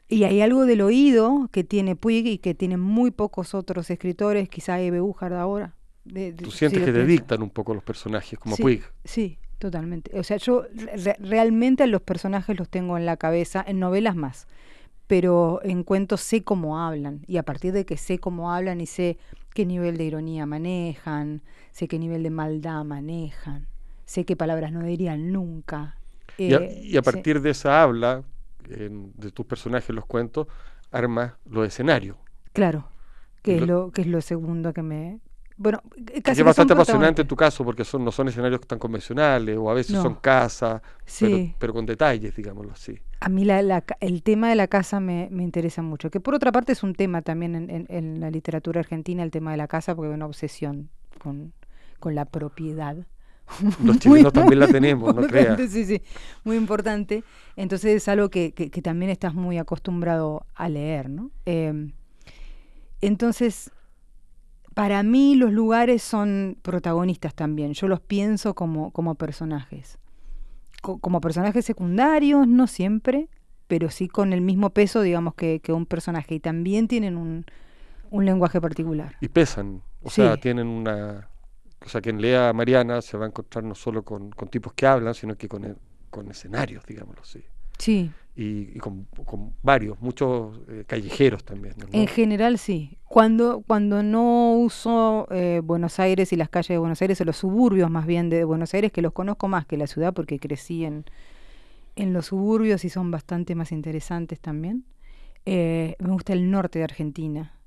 y 0.09 0.25
hay 0.25 0.41
algo 0.41 0.65
del 0.67 0.81
oído 0.81 1.49
que 1.53 1.65
tiene 1.65 1.97
Puig 1.97 2.27
y 2.27 2.39
que 2.39 2.55
tienen 2.55 2.81
muy 2.81 3.11
pocos 3.11 3.55
otros 3.55 3.91
escritores, 3.91 4.49
quizá 4.49 4.81
Eve 4.81 5.01
Bujard 5.01 5.35
ahora. 5.35 5.75
de- 6.05 6.33
de- 6.33 6.45
Tú 6.45 6.51
si 6.51 6.59
sientes 6.59 6.83
que 6.85 6.93
te 6.93 7.05
dictan 7.05 7.43
un 7.43 7.51
poco 7.51 7.75
los 7.75 7.83
personajes, 7.85 8.39
como 8.39 8.57
Sí, 8.57 8.63
Puig. 8.63 8.83
Sí, 9.05 9.39
totalmente. 9.59 10.19
O 10.19 10.23
sea, 10.23 10.39
yo 10.39 10.63
re- 10.75 11.17
realmente 11.21 11.83
a 11.83 11.87
los 11.87 12.01
personajes 12.01 12.59
los 12.59 12.69
tengo 12.71 12.97
en 12.97 13.05
la 13.05 13.19
cabeza, 13.19 13.63
en 13.67 13.79
novelas 13.79 14.17
más, 14.17 14.47
pero 15.07 15.61
en 15.65 15.83
cuentos 15.85 16.21
sé 16.23 16.45
cómo 16.45 16.79
hablan 16.81 17.23
y 17.27 17.37
a 17.39 17.43
partir 17.43 17.73
de 17.73 17.85
que 17.87 17.97
sé 17.99 18.19
cómo 18.19 18.53
hablan 18.53 18.81
y 18.81 18.87
sé 18.87 19.19
qué 19.55 19.67
nivel 19.67 19.97
de 19.99 20.05
ironía 20.05 20.47
manejan, 20.47 21.43
sé 21.73 21.89
qué 21.89 21.99
nivel 21.99 22.23
de 22.23 22.31
maldad 22.31 22.85
manejan, 22.85 23.67
sé 24.07 24.25
qué 24.25 24.37
palabras 24.37 24.73
no 24.73 24.83
dirían 24.83 25.33
nunca. 25.33 25.99
Y 26.39 26.55
a, 26.55 26.59
eh, 26.59 26.81
y 26.83 26.97
a 26.97 27.03
sí. 27.03 27.11
partir 27.13 27.41
de 27.43 27.51
esa 27.51 27.83
habla, 27.83 28.23
en- 28.71 29.13
de 29.17 29.31
tus 29.31 29.47
personajes, 29.47 29.95
los 29.95 30.07
cuentos, 30.07 30.47
armas 30.91 31.35
los 31.47 31.67
escenarios. 31.67 32.17
Claro, 32.53 32.89
que 33.43 33.57
es 33.57 33.61
lo- 33.61 33.87
lo 33.87 33.91
que 33.93 34.01
es 34.03 34.07
lo 34.07 34.21
segundo 34.21 34.73
que 34.73 34.83
me 34.83 35.21
bueno, 35.61 35.83
casi 36.23 36.41
es 36.43 36.45
bastante 36.47 36.73
apasionante 36.73 37.23
en 37.23 37.27
tu 37.27 37.35
caso, 37.35 37.65
porque 37.65 37.83
son, 37.85 38.05
no 38.05 38.13
son 38.13 38.29
escenarios 38.29 38.61
tan 38.61 38.79
convencionales, 38.79 39.57
o 39.59 39.69
a 39.69 39.75
veces 39.75 39.97
No. 39.97 40.03
son 40.03 40.15
casas, 40.15 40.81
pero, 41.19 41.37
Sí. 41.37 41.55
pero 41.59 41.73
con 41.75 41.85
detalles, 41.85 42.37
digámoslo 42.37 42.71
así. 42.71 42.97
A 43.19 43.29
mí 43.29 43.45
la, 43.45 43.61
la 43.63 43.83
el 43.99 44.23
tema 44.23 44.49
de 44.51 44.55
la 44.55 44.69
casa 44.69 45.01
me, 45.01 45.27
me 45.33 45.43
interesa 45.43 45.83
mucho, 45.83 46.11
que 46.13 46.21
por 46.21 46.35
otra 46.37 46.53
parte 46.53 46.71
es 46.71 46.85
un 46.85 46.95
tema 46.95 47.23
también 47.23 47.57
en, 47.57 47.71
en- 47.71 47.87
en 47.89 48.21
la 48.21 48.31
literatura 48.31 48.79
argentina, 48.79 49.25
el 49.25 49.33
tema 49.33 49.51
de 49.51 49.57
la 49.57 49.67
casa, 49.67 49.97
porque 49.97 50.11
hay 50.11 50.15
una 50.15 50.27
obsesión 50.27 50.91
con, 51.21 51.53
con 51.99 52.15
la 52.15 52.25
propiedad. 52.27 52.97
Los 53.63 53.79
Muy, 53.81 53.99
chilenos 53.99 54.33
también 54.33 54.59
la 54.61 54.69
tenemos, 54.69 55.15
no 55.15 55.23
creas. 55.27 55.59
Sí, 55.71 55.85
sí, 55.85 56.03
muy 56.45 56.57
importante. 56.57 57.25
Entonces 57.57 57.97
es 57.97 58.09
algo 58.09 58.29
que, 58.29 58.53
que- 58.53 58.71
que 58.71 58.83
también 58.83 59.11
estás 59.11 59.35
muy 59.35 59.59
acostumbrado 59.59 60.47
a 60.55 60.69
leer, 60.69 61.09
¿no? 61.11 61.31
Eh, 61.47 61.91
entonces, 63.01 63.71
para 64.75 65.03
mí 65.03 65.35
los 65.35 65.53
lugares 65.53 66.03
son 66.03 66.57
protagonistas 66.63 67.35
también. 67.35 67.75
Yo 67.75 67.89
los 67.89 68.01
pienso 68.01 68.55
como, 68.55 68.91
como 68.91 69.15
personajes. 69.15 69.99
Co- 70.83 70.99
como 70.99 71.21
personajes 71.21 71.65
secundarios, 71.65 72.47
no 72.47 72.67
siempre, 72.67 73.29
pero 73.67 73.91
sí 73.91 74.09
con 74.09 74.33
el 74.33 74.41
mismo 74.41 74.71
peso, 74.71 75.03
digamos, 75.03 75.35
que, 75.35 75.61
que 75.61 75.73
un 75.73 75.87
personaje. 75.87 76.37
Y 76.37 76.41
también 76.41 76.89
tienen 76.89 77.17
un, 77.17 77.45
un 78.11 78.25
lenguaje 78.25 78.61
particular. 78.61 79.17
Y 79.21 79.29
pesan, 79.29 79.83
o 80.03 80.11
Sí. 80.11 80.23
sea, 80.23 80.37
tienen 80.37 80.67
una... 80.69 81.29
O 81.85 81.89
sea, 81.89 82.01
quien 82.01 82.21
lea 82.21 82.49
a 82.49 82.53
Mariana 82.53 83.01
se 83.03 83.17
va 83.17 83.25
a 83.25 83.29
encontrar 83.29 83.65
no 83.65 83.75
solo 83.75 84.03
con, 84.05 84.31
con 84.31 84.49
tipos 84.49 84.73
que 84.75 84.87
hablan, 84.87 85.15
sino 85.15 85.37
que 85.37 85.49
con, 85.49 85.65
e- 85.65 85.77
con 86.11 86.31
escenarios, 86.31 86.85
digámoslo 86.87 87.23
así. 87.23 87.43
Sí, 87.79 88.11
Y, 88.35 88.77
y 88.77 88.79
con, 88.79 89.05
con 89.25 89.55
varios, 89.63 90.01
muchos 90.01 90.59
eh, 90.69 90.85
callejeros 90.87 91.45
también. 91.45 91.75
¿no? 91.79 91.87
En 91.93 92.09
general 92.09 92.59
sí. 92.59 92.99
Cuando, 93.05 93.63
cuando 93.67 94.03
no 94.03 94.55
uso 94.55 95.29
eh, 95.31 95.61
Buenos 95.63 96.01
Aires 96.01 96.33
y 96.33 96.37
las 96.37 96.49
calles 96.49 96.69
de 96.71 96.79
Buenos 96.79 97.01
Aires 97.03 97.21
o 97.21 97.25
los 97.25 97.37
suburbios 97.37 97.89
más 97.91 98.07
bien 98.07 98.29
de 98.31 98.45
Buenos 98.45 98.75
Aires, 98.75 98.91
que 98.93 99.01
los 99.03 99.13
conozco 99.13 99.47
más 99.49 99.65
que 99.67 99.77
la 99.77 99.87
ciudad 99.87 100.13
porque 100.13 100.39
crecí 100.41 100.85
en, 100.85 101.05
en 101.97 102.13
los 102.13 102.27
suburbios 102.27 102.85
y 102.85 102.91
son 102.91 103.11
bastante 103.11 103.55
más 103.55 103.73
interesantes 103.73 104.41
también. 104.41 104.85
eh, 105.47 105.95
me 106.01 106.11
gusta 106.11 106.33
el 106.33 106.51
norte 106.51 106.79
de 106.81 106.85
Argentina. 106.85 107.58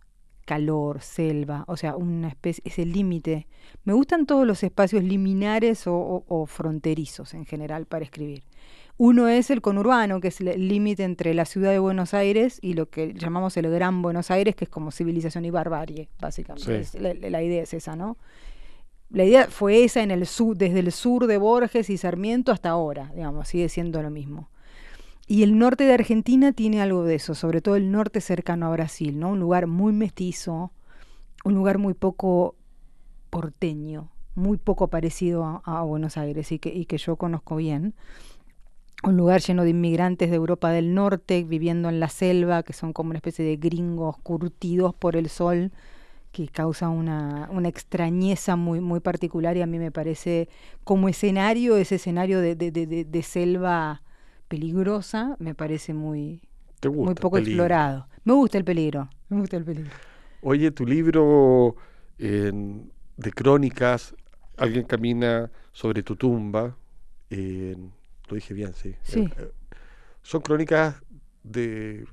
Calor, 0.46 1.02
selva, 1.02 1.64
o 1.68 1.78
sea, 1.78 1.96
una 1.96 2.28
especie, 2.28 2.62
ese 2.66 2.86
límite. 2.86 3.48
Me 3.84 3.94
gustan 3.94 4.26
todos 4.26 4.46
los 4.46 4.64
espacios 4.64 5.04
liminares 5.04 5.88
o, 5.88 5.96
o- 5.96 6.24
o 6.28 6.46
fronterizos 6.46 7.34
en 7.34 7.46
general 7.46 7.86
para 7.86 8.04
escribir. 8.04 8.44
Uno 8.98 9.28
es 9.28 9.50
el 9.50 9.62
conurbano, 9.62 10.20
que 10.22 10.28
es 10.28 10.42
el 10.42 10.68
límite 10.68 11.04
entre 11.04 11.34
la 11.34 11.46
ciudad 11.46 11.72
de 11.72 11.80
Buenos 11.80 12.14
Aires 12.14 12.60
y 12.62 12.74
lo 12.74 12.90
que 12.90 13.14
llamamos 13.14 13.58
el 13.58 13.68
Gran 13.70 14.02
Buenos 14.04 14.30
Aires, 14.30 14.56
que 14.56 14.66
es 14.66 14.70
como 14.70 14.92
civilización 14.92 15.46
y 15.46 15.50
barbarie, 15.50 16.10
básicamente. 16.20 16.84
Sí. 16.86 16.98
Es- 16.98 17.02
la, 17.02 17.14
la 17.30 17.42
idea 17.42 17.64
es 17.64 17.74
esa, 17.74 17.96
¿no? 17.96 18.18
La 19.10 19.24
idea 19.26 19.48
fue 19.50 19.84
esa 19.84 20.04
en 20.04 20.12
el 20.12 20.26
sur, 20.28 20.56
desde 20.56 20.80
el 20.80 20.92
sur 20.92 21.28
de 21.28 21.38
Borges 21.38 21.90
y 21.90 21.98
Sarmiento 21.98 22.52
hasta 22.52 22.70
ahora, 22.70 23.12
digamos, 23.16 23.48
sigue 23.48 23.70
siendo 23.70 24.02
lo 24.04 24.10
mismo. 24.12 24.50
Y 25.32 25.44
el 25.44 25.58
norte 25.58 25.86
de 25.86 25.94
Argentina 25.94 26.52
tiene 26.52 26.82
algo 26.82 27.06
de 27.06 27.16
eso, 27.16 27.36
sobre 27.36 27.62
todo 27.62 27.78
el 27.78 27.90
norte 27.90 28.20
cercano 28.20 28.66
a 28.66 28.72
Brasil, 28.72 29.18
¿no? 29.18 29.30
Un 29.30 29.40
lugar 29.40 29.66
muy 29.66 29.94
mestizo, 29.94 30.74
un 31.46 31.54
lugar 31.54 31.78
muy 31.78 31.94
poco 31.94 32.56
porteño, 33.30 34.10
muy 34.36 34.58
poco 34.58 34.90
parecido 34.90 35.62
a, 35.64 35.84
Buenos 35.84 36.18
Aires 36.18 36.52
y 36.52 36.60
que, 36.60 36.98
yo 36.98 37.16
conozco 37.16 37.56
bien. 37.56 37.94
Un 39.06 39.16
lugar 39.16 39.40
lleno 39.40 39.64
de 39.64 39.70
inmigrantes 39.70 40.32
de 40.32 40.36
Europa 40.36 40.70
del 40.70 40.94
Norte 40.94 41.46
viviendo 41.46 41.88
en 41.88 42.02
la 42.02 42.10
selva, 42.10 42.64
que 42.64 42.74
son 42.74 42.92
como 42.92 43.12
una 43.12 43.20
especie 43.20 43.46
de 43.46 43.56
gringos 43.56 44.18
curtidos 44.18 44.94
por 44.94 45.16
el 45.16 45.30
sol, 45.30 45.72
que 46.34 46.50
causa 46.50 46.90
una, 46.90 47.48
extrañeza 47.64 48.58
muy, 48.58 48.82
muy 48.82 49.00
particular 49.00 49.56
y 49.56 49.62
a 49.62 49.66
mí 49.66 49.80
me 49.80 49.92
parece 49.92 50.50
como 50.84 51.08
escenario, 51.08 51.78
ese 51.78 51.96
escenario 51.96 52.42
de 52.42 53.24
selva 53.24 54.02
peligrosa, 54.52 55.38
me 55.40 55.56
parece 55.56 55.94
muy, 55.94 56.42
¿Te 56.82 56.90
gusta 56.90 57.06
muy 57.06 57.16
poco 57.16 57.38
peligro? 57.38 57.52
explorado. 57.64 58.08
Me 58.26 58.34
gusta 58.34 58.58
el 58.58 58.66
peligro, 58.66 59.10
me 59.30 59.40
gusta 59.40 59.56
el 59.58 59.64
peligro. 59.64 59.92
Oye, 60.42 60.72
tu 60.72 60.86
libro 60.86 61.76
de 62.18 63.32
crónicas, 63.34 64.14
Alguien 64.58 64.86
camina 64.86 65.50
sobre 65.72 66.04
tu 66.04 66.16
tumba, 66.16 66.76
lo 67.30 68.36
dije 68.36 68.54
bien, 68.54 68.74
sí. 68.76 68.94
Sí. 69.02 69.22
Eh, 69.38 69.52
son 70.22 70.42
crónicas 70.42 71.02
de 71.44 72.06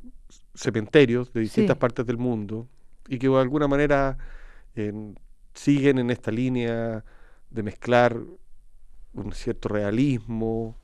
cementerios 0.54 1.30
de 1.34 1.40
distintas 1.40 1.74
Sí. 1.74 1.80
partes 1.80 2.06
del 2.06 2.16
mundo 2.16 2.66
y 3.06 3.18
que 3.18 3.28
de 3.28 3.38
alguna 3.38 3.68
manera 3.68 4.16
en- 4.76 5.18
siguen 5.52 5.98
en 5.98 6.10
esta 6.10 6.30
línea 6.30 7.04
de 7.50 7.62
mezclar 7.62 8.16
un 9.12 9.32
cierto 9.32 9.68
realismo, 9.68 10.76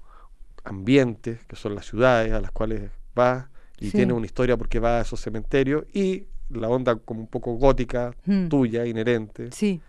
ambientes, 0.65 1.45
que 1.47 1.57
son 1.57 1.75
las 1.75 1.87
ciudades 1.87 2.33
a 2.33 2.41
las 2.41 2.51
cuales 2.51 2.91
va, 3.19 3.51
y 3.79 3.87
Sí. 3.91 3.93
tiene 3.99 4.13
una 4.13 4.27
historia 4.27 4.57
porque 4.57 4.79
va 4.81 4.99
a 4.99 5.03
esos 5.03 5.21
cementerios, 5.21 5.85
y 5.93 6.25
la 6.51 6.69
onda 6.69 6.97
como 6.97 7.21
un 7.21 7.27
poco 7.27 7.55
gótica, 7.55 8.15
Mm. 8.27 8.49
tuya, 8.49 8.87
inherente. 8.87 9.51
Sí, 9.53 9.81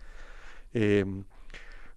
Eh, 0.78 1.04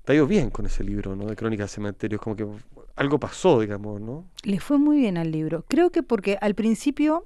te 0.05 0.13
ha 0.13 0.15
ido 0.15 0.25
bien 0.25 0.49
con 0.51 0.65
ese 0.65 0.83
libro, 0.85 1.13
¿no? 1.15 1.25
De 1.25 1.35
Crónicas 1.35 1.69
de 1.69 1.75
Cementerios, 1.75 2.21
como 2.21 2.35
que 2.35 2.47
algo 2.95 3.19
pasó, 3.19 3.59
digamos, 3.59 3.99
¿no? 3.99 4.25
le 4.43 4.59
fue 4.61 4.77
muy 4.77 4.97
bien 4.97 5.17
al 5.17 5.31
libro. 5.31 5.65
Creo 5.67 5.89
que 5.91 6.01
porque 6.01 6.37
al 6.39 6.55
principio 6.55 7.25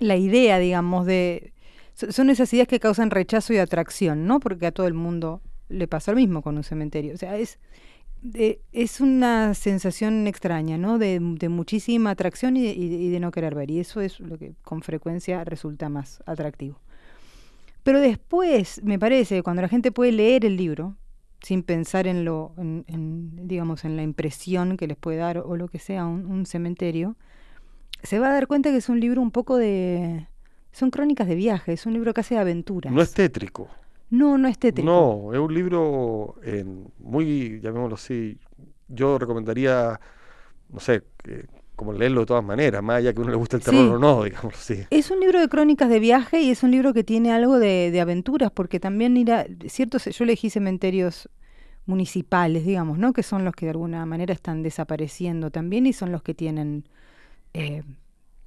la 0.00 0.16
idea, 0.16 0.58
digamos, 0.58 1.06
de... 1.06 1.52
so- 1.94 2.10
Son 2.12 2.30
esas 2.30 2.52
ideas 2.54 2.66
que 2.66 2.80
causan 2.80 3.10
rechazo 3.10 3.52
y 3.52 3.58
atracción, 3.58 4.26
¿no? 4.26 4.40
Porque 4.40 4.66
a 4.66 4.72
todo 4.72 4.86
el 4.88 4.94
mundo 4.94 5.40
le 5.68 5.86
pasó 5.86 6.10
lo 6.12 6.16
mismo 6.16 6.42
con 6.42 6.56
un 6.56 6.64
cementerio. 6.64 7.14
O 7.14 7.16
sea, 7.18 7.36
es, 7.36 7.58
es 8.72 9.00
una 9.00 9.54
sensación 9.54 10.26
extraña, 10.26 10.78
¿no? 10.78 10.98
De, 10.98 11.20
muchísima 11.20 12.10
atracción 12.10 12.56
y 12.56 13.08
de 13.08 13.20
no 13.20 13.30
querer 13.30 13.54
ver. 13.54 13.70
Y 13.70 13.80
eso 13.80 14.00
es 14.00 14.20
lo 14.20 14.38
que 14.38 14.54
con 14.62 14.82
frecuencia 14.82 15.44
resulta 15.44 15.88
más 15.88 16.22
atractivo. 16.26 16.80
Pero 17.82 18.00
después, 18.00 18.82
me 18.84 18.98
parece, 18.98 19.42
cuando 19.42 19.62
la 19.62 19.68
gente 19.68 19.92
puede 19.92 20.12
leer 20.12 20.44
el 20.44 20.56
libro, 20.56 20.96
sin 21.42 21.62
pensar 21.62 22.06
en 22.06 22.24
lo, 22.24 22.52
en, 22.58 22.84
en, 22.88 23.48
digamos, 23.48 23.84
en 23.84 23.96
la 23.96 24.02
impresión 24.02 24.76
que 24.76 24.86
les 24.86 24.96
puede 24.96 25.16
dar 25.16 25.38
o 25.38 25.56
lo 25.56 25.68
que 25.68 25.78
sea 25.78 26.04
un, 26.04 26.26
un 26.26 26.44
cementerio, 26.44 27.16
se 28.02 28.18
va 28.18 28.28
a 28.28 28.32
dar 28.32 28.46
cuenta 28.46 28.70
que 28.70 28.76
es 28.76 28.88
un 28.88 29.00
libro 29.00 29.22
un 29.22 29.30
poco 29.30 29.56
de... 29.56 30.26
Son 30.72 30.90
crónicas 30.90 31.26
de 31.26 31.34
viaje, 31.34 31.72
es 31.72 31.86
un 31.86 31.94
libro 31.94 32.14
casi 32.14 32.34
de 32.34 32.40
aventuras. 32.40 32.92
No 32.92 33.02
es 33.02 33.12
tétrico. 33.12 33.68
No, 34.10 34.36
no 34.38 34.48
es 34.48 34.58
tétrico. 34.58 34.86
No, 34.90 35.32
es 35.32 35.38
un 35.40 35.54
libro 35.54 36.36
eh, 36.44 36.64
muy, 36.98 37.60
llamémoslo 37.62 37.94
así, 37.94 38.38
yo 38.88 39.18
recomendaría, 39.18 40.00
no 40.70 40.80
sé, 40.80 41.02
que- 41.22 41.46
como 41.76 41.94
leerlo 41.94 42.20
de 42.20 42.26
todas 42.26 42.44
maneras, 42.44 42.82
más 42.82 42.98
allá 42.98 43.14
que 43.14 43.20
a 43.20 43.22
uno 43.22 43.30
le 43.30 43.36
guste 43.38 43.56
el 43.56 43.62
terror 43.62 43.86
Sí. 43.86 43.94
o 43.94 43.98
no, 43.98 44.22
digámoslo 44.24 44.50
así. 44.58 44.84
Es 44.90 45.10
un 45.10 45.20
libro 45.20 45.40
de 45.40 45.48
crónicas 45.48 45.88
de 45.88 45.98
viaje 45.98 46.42
y 46.42 46.50
es 46.50 46.62
un 46.62 46.70
libro 46.72 46.92
que 46.92 47.04
tiene 47.04 47.32
algo 47.32 47.58
de, 47.58 47.90
de 47.90 48.00
aventuras, 48.02 48.50
porque 48.50 48.78
también 48.80 49.16
irá, 49.16 49.46
cierto, 49.68 49.96
yo 49.98 50.24
elegí 50.24 50.50
cementerios 50.50 51.30
municipales, 51.86 52.66
digamos, 52.66 52.98
¿no? 52.98 53.12
Que 53.14 53.22
son 53.22 53.44
los 53.44 53.54
que 53.54 53.66
de 53.66 53.70
alguna 53.70 54.04
manera 54.06 54.34
están 54.34 54.62
desapareciendo 54.62 55.50
también 55.50 55.86
y 55.86 55.92
son 55.94 56.12
los 56.12 56.22
que 56.22 56.34
tienen 56.34 56.84
eh, 57.54 57.82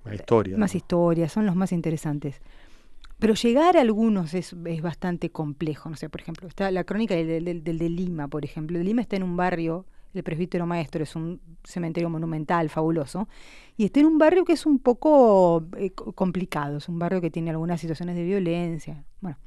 Una 0.06 0.16
historia. 0.16 0.58
más 0.58 0.74
¿no? 0.74 0.78
historias, 0.78 1.32
son 1.32 1.46
los 1.48 1.56
más 1.56 1.72
interesantes. 1.72 2.40
Pero 3.24 3.36
llegar 3.36 3.78
a 3.78 3.80
algunos 3.80 4.34
es, 4.34 4.54
es 4.66 4.82
bastante 4.82 5.30
complejo. 5.30 5.90
No 5.90 5.96
sé, 5.96 6.10
por 6.10 6.20
ejemplo, 6.20 6.46
está 6.46 6.70
la 6.72 6.84
crónica 6.84 7.16
del, 7.16 7.64
del- 7.64 7.78
de 7.78 7.90
Lima, 7.90 8.28
por 8.28 8.44
ejemplo. 8.44 8.76
El 8.78 8.84
de 8.84 8.88
Lima 8.90 9.02
está 9.02 9.16
en 9.16 9.24
un 9.24 9.38
barrio, 9.38 9.86
el 10.14 10.24
presbítero 10.24 10.66
maestro 10.66 11.02
es 11.04 11.16
un 11.16 11.40
cementerio 11.64 12.10
monumental, 12.10 12.68
fabuloso, 12.70 13.30
y 13.78 13.86
está 13.86 14.02
en 14.02 14.08
un 14.08 14.18
barrio 14.18 14.44
que 14.44 14.52
es 14.52 14.66
un 14.66 14.78
poco 14.78 15.64
eh, 15.78 15.92
co- 15.92 16.12
complicado, 16.12 16.80
es 16.80 16.90
un 16.90 17.00
barrio 17.00 17.22
que 17.22 17.32
tiene 17.32 17.50
algunas 17.52 17.80
situaciones 17.80 18.18
de 18.18 18.26
violencia. 18.26 19.06
Bueno, 19.22 19.38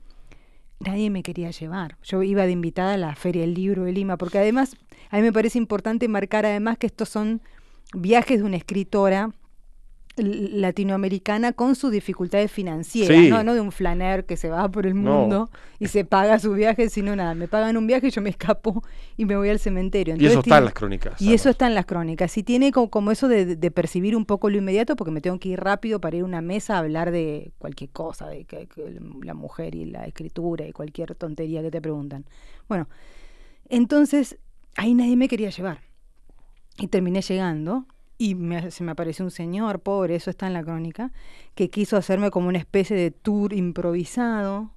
nadie 0.80 1.10
me 1.10 1.22
quería 1.22 1.50
llevar. 1.50 1.98
Yo 2.02 2.22
iba 2.22 2.46
de 2.46 2.52
invitada 2.52 2.94
a 2.94 2.96
la 2.96 3.14
Feria 3.14 3.42
del 3.42 3.52
Libro 3.52 3.84
de 3.84 3.92
Lima, 3.92 4.16
porque 4.16 4.38
además 4.38 4.74
a 5.10 5.16
mí 5.16 5.22
me 5.22 5.34
parece 5.34 5.58
importante 5.58 6.08
marcar 6.08 6.46
además 6.46 6.78
que 6.78 6.86
estos 6.86 7.10
son 7.10 7.42
viajes 7.92 8.38
de 8.38 8.44
una 8.46 8.56
escritora 8.56 9.32
latinoamericana 10.16 11.52
con 11.52 11.74
sus 11.74 11.90
dificultades 11.92 12.50
financieras, 12.50 13.16
Sí. 13.16 13.28
¿no? 13.30 13.42
no 13.44 13.54
de 13.54 13.60
un 13.60 13.72
flaner 13.72 14.24
que 14.24 14.36
se 14.36 14.48
va 14.48 14.68
por 14.70 14.86
el 14.86 14.94
No. 15.02 15.20
mundo 15.20 15.50
y 15.78 15.88
se 15.88 16.04
paga 16.04 16.38
su 16.38 16.52
viaje, 16.54 16.88
sino 16.88 17.14
nada, 17.14 17.34
me 17.34 17.48
pagan 17.48 17.76
un 17.76 17.86
viaje 17.86 18.08
y 18.08 18.10
yo 18.10 18.22
me 18.22 18.30
escapo 18.30 18.82
y 19.16 19.24
me 19.26 19.36
voy 19.36 19.48
al 19.50 19.58
cementerio. 19.58 20.16
Y 20.18 20.26
eso 20.26 20.40
está 20.40 20.58
en 20.58 20.64
las 20.64 20.74
crónicas. 20.74 21.20
y 21.20 21.34
eso 21.34 21.50
está 21.50 21.66
en 21.66 21.74
las 21.74 21.86
crónicas. 21.86 22.36
Y 22.38 22.42
tiene 22.42 22.72
como, 22.72 22.90
como 22.90 23.10
eso 23.10 23.28
de, 23.28 23.56
de 23.56 23.70
percibir 23.70 24.16
un 24.16 24.24
poco 24.24 24.48
lo 24.50 24.56
inmediato, 24.58 24.96
porque 24.96 25.10
me 25.10 25.20
tengo 25.20 25.38
que 25.38 25.50
ir 25.50 25.60
rápido 25.60 26.00
para 26.00 26.16
ir 26.16 26.22
a 26.22 26.26
una 26.26 26.40
mesa 26.40 26.76
a 26.76 26.78
hablar 26.78 27.10
de 27.10 27.52
cualquier 27.58 27.90
cosa, 27.90 28.26
de 28.28 28.44
que, 28.44 28.66
que 28.68 28.98
la 29.22 29.34
mujer 29.34 29.74
y 29.74 29.84
la 29.86 30.06
escritura 30.06 30.66
y 30.66 30.72
cualquier 30.72 31.14
tontería 31.14 31.62
que 31.62 31.70
te 31.70 31.80
preguntan. 31.80 32.24
Bueno, 32.68 32.88
entonces 33.68 34.38
ahí 34.76 34.94
nadie 34.94 35.16
me 35.16 35.28
quería 35.28 35.50
llevar. 35.50 35.80
Y 36.78 36.88
terminé 36.88 37.22
llegando 37.22 37.86
y 38.18 38.34
me- 38.34 38.70
se 38.70 38.84
me 38.84 38.92
apareció 38.92 39.24
un 39.24 39.30
señor, 39.30 39.80
pobre, 39.80 40.14
eso 40.16 40.30
está 40.30 40.46
en 40.46 40.52
la 40.54 40.62
crónica, 40.62 41.12
que 41.54 41.68
quiso 41.68 41.96
hacerme 41.96 42.30
como 42.30 42.48
una 42.48 42.58
especie 42.58 42.96
de 42.96 43.10
tour 43.10 43.52
improvisado 43.52 44.70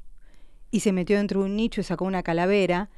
y 0.71 0.81
se 0.81 0.91
metió 0.91 1.17
dentro 1.17 1.41
de 1.41 1.45
un 1.47 1.55
nicho 1.55 1.81
y 1.81 1.83
sacó 1.83 2.05
una 2.05 2.23
calavera. 2.23 2.89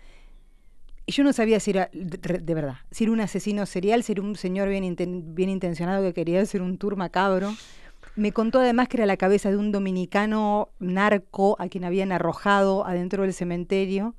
Y 1.06 1.13
yo 1.13 1.23
no 1.23 1.34
sabía 1.34 1.60
si 1.60 1.71
era, 1.71 1.89
de, 1.93 2.54
verdad, 2.54 2.75
si 2.91 3.04
era 3.06 3.13
un 3.13 3.21
asesino 3.21 3.65
serial, 3.65 4.04
si 4.04 4.13
era 4.13 4.21
un 4.21 4.36
señor 4.36 4.69
bien, 4.69 4.95
bien 5.36 5.49
intencionado 5.49 6.04
que 6.04 6.13
quería 6.13 6.41
hacer 6.41 6.62
un 6.62 6.77
tour 6.77 6.95
macabro. 6.95 7.54
Me 8.15 8.32
contó 8.32 8.60
además 8.60 8.88
que 8.88 8.97
era 8.97 9.06
la 9.06 9.17
cabeza 9.17 9.49
de 9.49 9.58
un 9.58 9.71
dominicano 9.71 10.69
narco 10.80 11.56
a 11.60 11.69
quien 11.69 11.86
habían 11.86 12.12
arrojado 12.12 12.86
adentro 12.86 13.23
del 13.23 13.34
cementerio, 13.34 14.15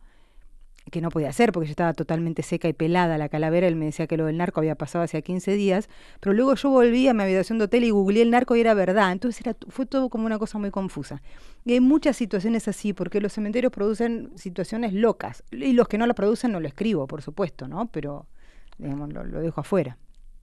que 0.91 1.01
no 1.01 1.11
podía 1.11 1.33
ser 1.33 1.53
porque 1.53 1.69
ya 1.69 1.73
estaba 1.73 1.93
totalmente 1.93 2.43
seca 2.43 2.69
y 2.69 2.73
pelada 2.73 3.17
la 3.19 3.29
calavera. 3.29 3.69
Él 3.69 3.77
me 3.77 3.87
decía 3.87 4.07
que 4.07 4.17
lo 4.17 4.27
del 4.27 4.37
narco 4.37 4.61
había 4.61 4.75
pasado 4.75 5.05
hacía 5.05 5.23
15 5.23 5.53
días, 5.53 5.89
pero 6.21 6.33
luego 6.33 6.55
yo 6.55 6.71
volví 6.71 7.07
a 7.09 7.15
mi 7.15 7.23
habitación 7.23 7.59
de 7.59 7.65
hotel 7.65 7.85
y 7.85 7.91
googleé 7.91 8.23
el 8.23 8.31
narco 8.31 8.57
y 8.57 8.61
era 8.61 8.75
verdad. 8.75 9.13
Entonces 9.13 9.41
era, 9.41 9.57
fue 9.69 9.87
todo 9.87 10.09
como 10.11 10.27
una 10.27 10.39
cosa 10.39 10.59
muy 10.59 10.71
confusa. 10.71 11.23
Y 11.65 11.73
hay 11.75 11.81
muchas 11.81 12.17
situaciones 12.17 12.67
así, 12.69 12.93
porque 12.93 13.21
los 13.21 13.33
cementerios 13.33 13.73
producen 13.73 14.33
situaciones 14.35 14.93
locas. 14.93 15.45
Y 15.53 15.73
los 15.73 15.87
que 15.89 15.99
no 15.99 16.07
las 16.07 16.17
producen 16.17 16.53
no 16.53 16.61
lo 16.61 16.67
escribo, 16.67 17.07
por 17.07 17.23
supuesto, 17.23 17.69
¿no? 17.69 17.87
Pero, 17.93 18.27
digamos, 18.79 19.13
lo, 19.13 19.25
lo 19.25 19.41
dejo 19.41 19.61
afuera. 19.61 19.97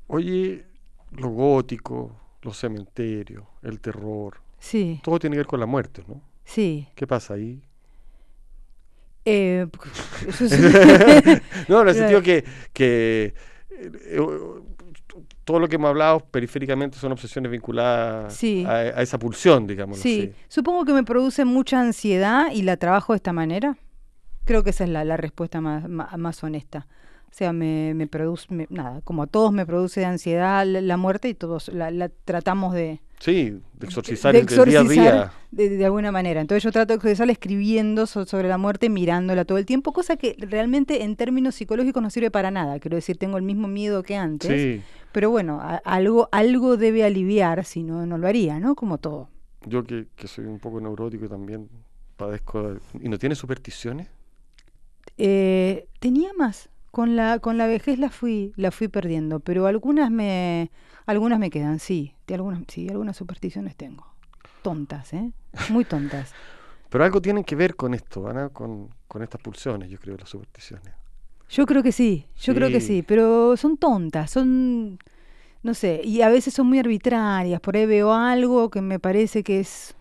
Oye, 0.08 0.66
lo 1.12 1.30
gótico, 1.30 2.16
los 2.42 2.58
cementerios, 2.58 3.44
el 3.62 3.80
terror, 3.80 4.38
Sí, 4.62 5.00
todo 5.04 5.20
tiene 5.20 5.36
que 5.36 5.40
ver 5.40 5.48
con 5.48 5.60
la 5.60 5.66
muerte, 5.66 6.04
¿no? 6.08 6.22
sí. 6.44 6.88
¿Qué 6.96 7.08
pasa 7.08 7.36
ahí? 7.36 7.62
Eh, 9.32 9.68
no, 11.68 11.82
en 11.82 11.88
el 11.90 11.96
sentido 11.96 12.22
que, 12.22 12.44
que 12.74 13.34
eh, 13.72 13.92
eh, 14.12 14.20
todo 15.46 15.60
lo 15.60 15.68
que 15.68 15.76
hemos 15.76 15.90
hablado 15.90 16.20
periféricamente 16.20 16.98
son 16.98 17.12
obsesiones 17.12 17.52
vinculadas 17.52 18.34
Sí. 18.34 18.64
a, 18.68 18.72
a 18.78 19.02
esa 19.02 19.18
pulsión, 19.20 19.68
digamos. 19.68 20.00
sí, 20.00 20.32
supongo 20.48 20.86
que 20.86 20.94
me 20.94 21.04
produce 21.04 21.46
mucha 21.46 21.80
ansiedad 21.80 22.52
y 22.52 22.62
la 22.64 22.78
trabajo 22.78 23.14
de 23.14 23.18
esta 23.18 23.34
manera. 23.34 23.78
Creo 24.46 24.64
que 24.64 24.72
esa 24.72 24.84
es 24.84 24.90
la, 24.90 25.06
la 25.06 25.16
respuesta 25.18 25.62
más, 25.62 25.88
más, 25.88 26.44
honesta. 26.44 26.88
O 27.32 27.36
sea, 27.40 27.54
me, 27.54 27.94
me 27.94 28.08
produce, 28.08 28.48
me- 28.54 28.68
nada, 28.70 29.02
como 29.02 29.24
a 29.24 29.28
todos 29.28 29.52
me 29.54 29.66
produce 29.66 30.04
ansiedad 30.04 30.66
la, 30.66 30.82
la 30.82 30.98
muerte 30.98 31.30
y 31.30 31.34
todos 31.36 31.68
la, 31.70 31.92
la 31.92 32.10
tratamos 32.10 32.74
de, 32.74 33.00
Sí, 33.20 33.60
de 33.74 33.86
exorcizar 33.86 34.34
de 34.34 34.40
el, 34.40 34.46
el 34.46 34.50
día 34.50 34.58
a 34.80 34.82
exorcizar 34.82 35.14
día. 35.14 35.32
De, 35.52 35.70
de 35.70 35.86
alguna 35.86 36.12
manera. 36.12 36.40
Entonces 36.42 36.64
yo 36.64 36.72
trato 36.72 36.94
de 36.94 36.96
exorcizarla 36.96 37.34
escribiendo 37.34 38.08
so- 38.08 38.26
sobre 38.26 38.48
la 38.48 38.58
muerte, 38.58 38.90
mirándola 38.90 39.46
todo 39.46 39.58
el 39.58 39.66
tiempo, 39.66 39.94
cosa 39.94 40.16
que 40.18 40.36
realmente 40.40 41.04
en 41.04 41.16
términos 41.16 41.56
psicológicos 41.56 42.02
no 42.02 42.10
sirve 42.10 42.32
para 42.32 42.50
nada. 42.50 42.80
Quiero 42.80 42.96
decir, 42.96 43.18
tengo 43.18 43.38
el 43.38 43.44
mismo 43.44 43.68
miedo 43.68 44.02
que 44.04 44.16
antes, 44.16 44.50
Sí, 44.52 44.82
pero 45.12 45.30
bueno, 45.30 45.60
a- 45.62 45.82
algo, 45.86 46.30
algo 46.32 46.78
debe 46.78 47.04
aliviar, 47.04 47.64
si 47.66 47.84
no, 47.84 48.06
no 48.06 48.18
lo 48.18 48.28
haría, 48.28 48.60
¿no? 48.60 48.74
Como 48.76 48.98
todo. 48.98 49.30
yo 49.66 49.84
que, 49.84 50.08
que 50.16 50.28
soy 50.28 50.46
un 50.46 50.60
poco 50.60 50.80
neurótico 50.82 51.26
y 51.26 51.30
también 51.30 51.70
padezco. 52.18 52.74
de- 52.74 52.80
¿Y 53.02 53.10
no 53.10 53.18
tiene 53.20 53.36
supersticiones? 53.36 54.08
Eh, 55.18 55.88
tenía 56.00 56.30
más. 56.38 56.70
Con 56.92 57.16
la, 57.16 57.40
con 57.40 57.58
la 57.58 57.68
vejez 57.68 58.00
la 58.00 58.10
fui, 58.10 58.54
la 58.56 58.72
fui 58.72 58.88
perdiendo, 58.88 59.40
pero 59.40 59.68
algunas 59.68 60.10
me, 60.10 60.72
algunas 61.06 61.40
me 61.40 61.50
quedan, 61.50 61.80
sí. 61.80 62.16
De 62.28 62.36
algunas, 62.36 62.64
sí, 62.68 62.88
algunas 62.90 63.16
supersticiones 63.18 63.76
tengo. 63.76 64.06
Tontas, 64.64 65.14
¿eh? 65.14 65.32
Muy 65.70 65.86
tontas. 65.86 66.34
Pero 66.90 67.04
algo 67.04 67.22
tienen 67.22 67.44
que 67.44 67.56
ver 67.56 67.76
con 67.76 67.94
esto, 67.94 68.28
Ana, 68.28 68.50
con, 68.50 68.90
con 69.08 69.22
estas 69.22 69.40
pulsiones, 69.40 69.92
yo 69.92 70.00
creo, 70.00 70.18
las 70.18 70.28
supersticiones. 70.28 70.92
Yo 71.48 71.66
creo 71.66 71.84
que 71.84 71.92
sí, 71.92 72.26
yo 72.40 72.54
creo 72.54 72.70
que 72.70 72.80
sí, 72.80 73.04
pero 73.04 73.58
son 73.58 73.78
tontas, 73.78 74.30
son, 74.30 75.00
no 75.64 75.74
sé, 75.74 76.02
y 76.04 76.22
a 76.22 76.30
veces 76.30 76.54
son 76.54 76.68
muy 76.68 76.78
arbitrarias. 76.78 77.60
Por 77.60 77.76
ahí 77.76 77.88
veo 77.88 78.14
algo 78.14 78.70
que 78.70 78.82
me 78.82 79.00
parece 79.00 79.44
que 79.44 79.60
es 79.60 79.96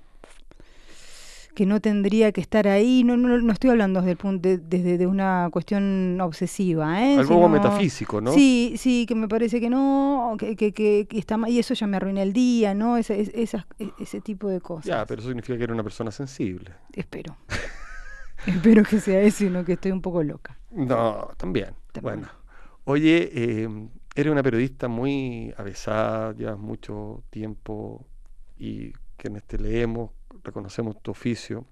que 1.59 1.67
no 1.67 1.81
tendría 1.81 2.31
que 2.31 2.41
estar 2.41 2.69
ahí. 2.69 3.03
No, 3.05 3.17
no, 3.17 3.37
no 3.37 3.53
estoy 3.53 3.71
hablando 3.71 4.01
desde 4.01 4.13
el 4.13 4.17
punto 4.17 4.49
de, 4.49 4.59
desde 4.59 4.97
de 4.97 5.07
una 5.09 5.49
cuestión 5.53 6.19
obsesiva, 6.21 7.03
¿eh? 7.05 7.19
Algo 7.19 7.35
Sino- 7.35 7.49
metafísico, 7.49 8.21
¿no? 8.21 8.33
Sí, 8.33 8.75
sí, 8.79 9.05
que 9.09 9.15
me 9.17 9.27
parece 9.27 9.61
que 9.61 9.69
no, 9.69 10.37
que, 10.39 10.55
que, 10.55 10.73
que- 10.73 11.07
que 11.11 11.19
está 11.19 11.37
mal, 11.37 11.51
y 11.51 11.59
eso 11.59 11.75
ya 11.75 11.89
me 11.89 11.97
arruina 11.97 12.23
el 12.23 12.33
día, 12.33 12.75
¿no? 12.75 12.97
Ese, 12.97 13.21
es- 13.21 13.33
esas- 13.35 13.67
e- 13.81 13.91
ese 13.99 14.21
tipo 14.21 14.49
de 14.49 14.61
cosas. 14.61 14.87
Ya, 14.87 15.05
pero 15.05 15.21
eso 15.21 15.29
significa 15.31 15.59
que 15.59 15.65
era 15.65 15.75
una 15.75 15.83
persona 15.83 16.13
sensible. 16.13 16.71
Espero. 16.93 17.37
Espero 18.47 18.85
que 18.85 19.01
sea 19.01 19.21
eso 19.21 19.45
y 19.45 19.51
no 19.51 19.65
que 19.65 19.73
estoy 19.73 19.91
un 19.91 20.01
poco 20.01 20.23
loca. 20.23 20.57
No, 20.71 21.29
también. 21.37 21.75
También. 21.93 22.21
Bueno. 22.21 22.29
Oye, 22.85 23.31
eh, 23.35 23.69
eres 24.15 24.33
una 24.33 24.43
periodista 24.43 24.87
muy 24.89 25.53
avesada, 25.57 26.33
llevas 26.35 26.59
mucho 26.59 27.25
tiempo 27.31 28.07
y 28.57 28.93
quienes 29.17 29.43
te 29.45 29.59
leemos, 29.59 30.11
reconocemos 30.45 31.01
tu 31.03 31.11
oficio. 31.11 31.65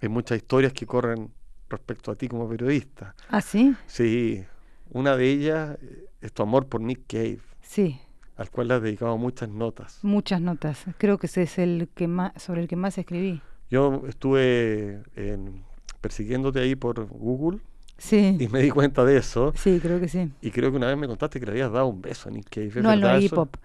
Hay 0.00 0.08
muchas 0.08 0.38
historias 0.38 0.72
que 0.72 0.86
corren 0.86 1.30
respecto 1.68 2.10
a 2.10 2.14
ti 2.16 2.28
como 2.28 2.48
periodista. 2.48 3.14
¿Ah, 3.28 3.40
sí? 3.40 3.74
Sí, 3.86 4.44
Una 4.90 5.16
de 5.16 5.30
ellas 5.30 5.78
eh, 5.82 6.06
es 6.20 6.32
tu 6.32 6.42
amor 6.42 6.66
por 6.68 6.80
Nick 6.80 7.06
Cave, 7.08 7.40
Sí, 7.60 7.98
al 8.36 8.50
cual 8.50 8.68
le 8.68 8.74
has 8.74 8.82
dedicado 8.82 9.16
muchas 9.18 9.48
notas. 9.48 9.98
muchas 10.02 10.40
notas. 10.40 10.84
Creo 10.98 11.18
que 11.18 11.26
ese 11.26 11.42
es 11.42 11.58
el 11.58 11.88
que 11.94 12.06
más, 12.06 12.40
sobre 12.40 12.60
el 12.62 12.68
que 12.68 12.76
más 12.76 12.96
escribí. 12.98 13.40
Yo 13.70 14.02
estuve 14.06 15.02
en- 15.16 15.64
persiguiéndote 16.00 16.60
ahí 16.60 16.76
por 16.76 17.04
Google 17.06 17.58
Sí, 17.98 18.36
y 18.38 18.46
me 18.48 18.60
di 18.62 18.70
cuenta 18.70 19.04
de 19.04 19.16
eso. 19.16 19.52
sí, 19.56 19.80
creo 19.82 19.98
que 19.98 20.06
sí. 20.08 20.30
Y 20.40 20.50
creo 20.52 20.70
que 20.70 20.76
una 20.76 20.86
vez 20.86 20.96
me 20.98 21.08
contaste 21.08 21.40
que 21.40 21.46
le 21.46 21.52
habías 21.52 21.72
dado 21.72 21.86
un 21.86 22.00
beso 22.00 22.28
a 22.28 22.32
Nick 22.32 22.48
Cave. 22.50 22.66
¿es 22.68 22.76
No, 22.76 22.94
no, 22.94 23.00
verdad 23.00 23.18
Iggy? 23.18 23.28
Pop. 23.30 23.56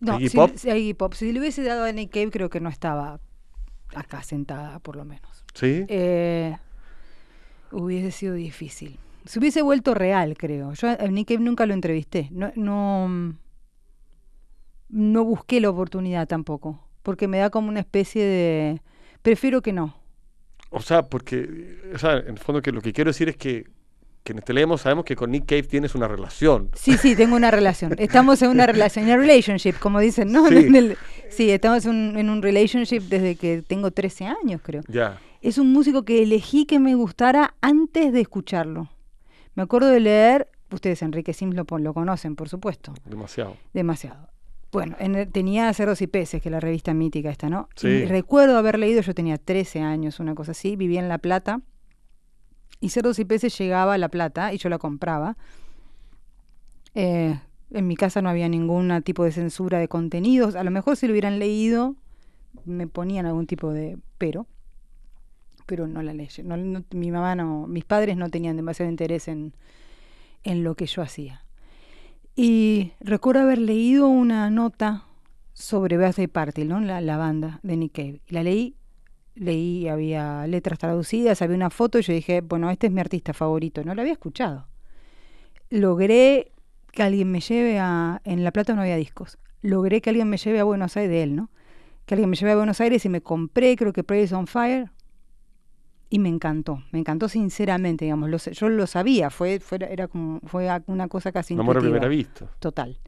No, 0.00 0.14
¿Iggy 0.16 0.28
si, 0.30 0.36
Pop? 0.38 0.50
si- 0.56 0.70
a 0.70 0.76
Iggy 0.78 0.94
Pop. 0.94 1.12
Si 1.12 1.30
le 1.32 1.40
hubiese 1.40 1.62
dado 1.62 1.84
a 1.84 1.92
Nick 1.92 2.10
Cave, 2.12 2.30
creo 2.30 2.48
que 2.48 2.60
no 2.60 2.70
estaba 2.70 3.20
acá 3.94 4.22
sentada, 4.22 4.78
por 4.80 4.96
lo 4.96 5.04
menos. 5.04 5.44
Sí. 5.54 5.84
Eh, 5.88 6.56
hubiese 7.72 8.10
sido 8.10 8.34
difícil. 8.34 8.98
Se 9.24 9.38
hubiese 9.38 9.62
vuelto 9.62 9.94
real, 9.94 10.36
creo. 10.36 10.72
Yo 10.72 10.88
a 10.88 11.06
Nick 11.08 11.28
Cave 11.28 11.40
nunca 11.40 11.66
lo 11.66 11.74
entrevisté. 11.74 12.28
No, 12.30 12.52
no, 12.56 13.36
no 14.88 15.24
busqué 15.24 15.60
la 15.60 15.70
oportunidad 15.70 16.26
tampoco. 16.26 16.82
Porque 17.02 17.28
me 17.28 17.38
da 17.38 17.50
como 17.50 17.68
una 17.68 17.80
especie 17.80 18.24
de. 18.24 18.82
Prefiero 19.22 19.62
que 19.62 19.72
no. 19.72 19.96
O 20.70 20.80
sea, 20.80 21.08
porque, 21.08 21.80
o 21.94 21.98
sea, 21.98 22.18
en 22.18 22.28
el 22.28 22.38
fondo 22.38 22.62
que 22.62 22.72
lo 22.72 22.80
que 22.80 22.92
quiero 22.92 23.10
decir 23.10 23.28
es 23.28 23.36
que 23.36 23.66
quienes 24.22 24.44
te 24.44 24.52
leemos 24.52 24.82
sabemos 24.82 25.04
que 25.04 25.16
con 25.16 25.30
Nick 25.30 25.46
Cave 25.46 25.62
tienes 25.64 25.94
una 25.94 26.06
relación. 26.08 26.70
Sí, 26.74 26.96
sí, 26.96 27.16
tengo 27.16 27.36
una 27.36 27.50
relación. 27.50 27.94
Estamos 27.98 28.40
en 28.42 28.50
una 28.50 28.66
relación, 28.66 29.04
en 29.08 29.14
una 29.14 29.20
relationship, 29.22 29.74
como 29.80 29.98
dicen, 30.00 30.30
¿no? 30.32 30.46
Sí. 30.48 30.56
En 30.56 30.76
el- 30.76 30.96
sí, 31.30 31.50
estamos 31.50 31.84
en 31.86 31.90
un, 31.92 32.18
en 32.18 32.30
un 32.30 32.42
relationship 32.42 33.00
desde 33.08 33.36
que 33.36 33.62
tengo 33.62 33.90
13 33.90 34.26
años, 34.26 34.60
creo. 34.62 34.82
Ya. 34.88 35.18
Es 35.40 35.56
un 35.58 35.72
músico 35.72 36.04
que 36.04 36.22
elegí 36.22 36.66
que 36.66 36.78
me 36.78 36.94
gustara 36.94 37.54
antes 37.62 38.12
de 38.12 38.20
escucharlo. 38.20 38.90
Me 39.54 39.62
acuerdo 39.62 39.88
de 39.88 40.00
leer, 40.00 40.48
ustedes 40.70 41.02
Enrique 41.02 41.32
Sims 41.32 41.54
lo, 41.56 41.64
conocen, 41.64 42.36
por 42.36 42.48
supuesto, 42.48 42.92
Demasiado. 43.04 43.56
demasiado. 43.72 44.28
Bueno, 44.70 44.94
en 45.00 45.28
tenía 45.32 45.72
Cerdos 45.74 46.00
y 46.02 46.06
Peces, 46.06 46.40
que 46.40 46.48
es 46.48 46.52
la 46.52 46.60
revista 46.60 46.94
mítica 46.94 47.30
esta, 47.30 47.48
¿no? 47.48 47.68
Sí. 47.74 47.88
Y 47.88 48.04
recuerdo 48.04 48.56
haber 48.56 48.78
leído, 48.78 49.00
yo 49.02 49.14
tenía 49.14 49.36
13 49.36 49.80
años, 49.80 50.20
una 50.20 50.34
cosa 50.36 50.52
así, 50.52 50.76
vivía 50.76 51.00
en 51.00 51.08
La 51.08 51.18
Plata, 51.18 51.60
y 52.80 52.88
Cerdos 52.88 53.18
y 53.18 53.24
Peces 53.24 53.56
llegaba 53.58 53.94
a 53.94 53.98
La 53.98 54.08
Plata 54.08 54.52
y 54.52 54.58
yo 54.58 54.68
la 54.68 54.78
compraba. 54.78 55.36
Eh, 56.94 57.38
en 57.70 57.86
mi 57.86 57.96
casa 57.96 58.20
no 58.20 58.28
había 58.28 58.48
ningún 58.48 59.02
tipo 59.02 59.24
de 59.24 59.32
censura 59.32 59.78
de 59.78 59.88
contenidos, 59.88 60.56
a 60.56 60.64
lo 60.64 60.70
mejor 60.70 60.96
si 60.96 61.06
lo 61.06 61.12
hubieran 61.12 61.38
leído 61.38 61.94
me 62.64 62.86
ponían 62.86 63.26
algún 63.26 63.46
tipo 63.46 63.72
de 63.72 63.98
pero, 64.18 64.46
pero 65.66 65.86
no 65.86 66.02
la 66.02 66.12
leí. 66.12 66.28
Mi 66.90 67.10
mamá 67.10 67.34
no, 67.34 67.66
mis 67.66 67.84
padres 67.84 68.16
no 68.16 68.28
tenían 68.28 68.56
demasiado 68.56 68.90
interés 68.90 69.28
en, 69.28 69.54
en 70.42 70.64
lo 70.64 70.74
que 70.74 70.86
yo 70.86 71.02
hacía. 71.02 71.44
Y 72.34 72.92
recuerdo 73.00 73.42
haber 73.42 73.58
leído 73.58 74.08
una 74.08 74.50
nota 74.50 75.04
sobre 75.52 75.96
Birthday 75.96 76.26
Party, 76.26 76.64
¿no? 76.64 76.80
la, 76.80 77.00
la 77.00 77.16
banda 77.16 77.60
de 77.62 77.76
Nick 77.76 77.92
Cave. 77.92 78.20
La 78.28 78.42
leí, 78.42 78.76
leí, 79.34 79.88
había 79.88 80.46
letras 80.46 80.78
traducidas, 80.78 81.42
había 81.42 81.56
una 81.56 81.70
foto 81.70 81.98
y 81.98 82.02
yo 82.02 82.12
dije, 82.12 82.40
bueno, 82.40 82.70
este 82.70 82.88
es 82.88 82.92
mi 82.92 83.00
artista 83.00 83.32
favorito. 83.32 83.84
No 83.84 83.94
lo 83.94 84.02
había 84.02 84.12
escuchado. 84.12 84.66
Logré 85.70 86.52
que 86.92 87.02
alguien 87.02 87.30
me 87.30 87.40
lleve 87.40 87.78
a... 87.78 88.20
En 88.24 88.44
La 88.44 88.52
Plata 88.52 88.74
no 88.74 88.82
había 88.82 88.96
discos. 88.96 89.38
Logré 89.62 90.00
que 90.00 90.10
alguien 90.10 90.28
me 90.28 90.36
lleve 90.36 90.60
a 90.60 90.64
Buenos 90.64 90.96
Aires, 90.96 91.10
de 91.10 91.22
él, 91.22 91.36
¿no? 91.36 91.50
Que 92.06 92.14
alguien 92.14 92.30
me 92.30 92.36
lleve 92.36 92.52
a 92.52 92.56
Buenos 92.56 92.80
Aires 92.80 93.04
y 93.04 93.08
me 93.08 93.20
compré, 93.20 93.76
creo 93.76 93.92
que 93.92 94.02
Praise 94.02 94.34
on 94.34 94.46
Fire. 94.46 94.90
Y 96.08 96.18
me 96.18 96.28
encantó, 96.28 96.82
me 96.90 96.98
encantó 96.98 97.28
sinceramente, 97.28 98.04
digamos. 98.04 98.28
Lo 98.30 98.38
yo 98.38 98.68
lo 98.68 98.86
sabía, 98.88 99.30
fue, 99.30 99.60
fue, 99.60 99.78
era 99.88 100.08
como, 100.08 100.40
fue 100.40 100.68
una 100.86 101.06
cosa 101.06 101.30
casi 101.30 101.54
Un 101.54 101.60
amor 101.60 101.78
a 101.78 101.80
primera 101.80 102.08
vista. 102.08 102.50
Total. 102.58 102.98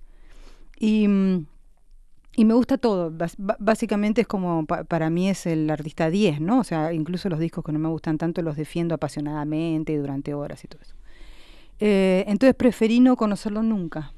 Y, 0.78 1.08
mm, 1.08 1.46
y 2.34 2.44
me 2.44 2.54
gusta 2.54 2.78
todo. 2.78 3.12
Básicamente 3.58 4.22
es 4.22 4.26
como, 4.26 4.66
pa- 4.66 4.84
para 4.84 5.10
mí 5.10 5.28
es 5.28 5.46
el 5.46 5.68
artista 5.70 6.08
10, 6.10 6.40
¿no? 6.40 6.60
O 6.60 6.64
sea, 6.64 6.92
incluso 6.92 7.28
los 7.28 7.38
discos 7.38 7.64
que 7.64 7.72
no 7.72 7.78
me 7.78 7.88
gustan 7.88 8.18
tanto 8.18 8.40
los 8.42 8.56
defiendo 8.56 8.94
apasionadamente 8.94 9.92
y 9.92 9.96
durante 9.96 10.32
horas 10.34 10.64
y 10.64 10.68
todo 10.68 10.80
eso. 10.82 10.94
Eh, 11.80 12.24
entonces 12.28 12.54
preferí 12.54 13.00
no 13.00 13.16
conocerlo 13.16 13.62
nunca. 13.62 14.12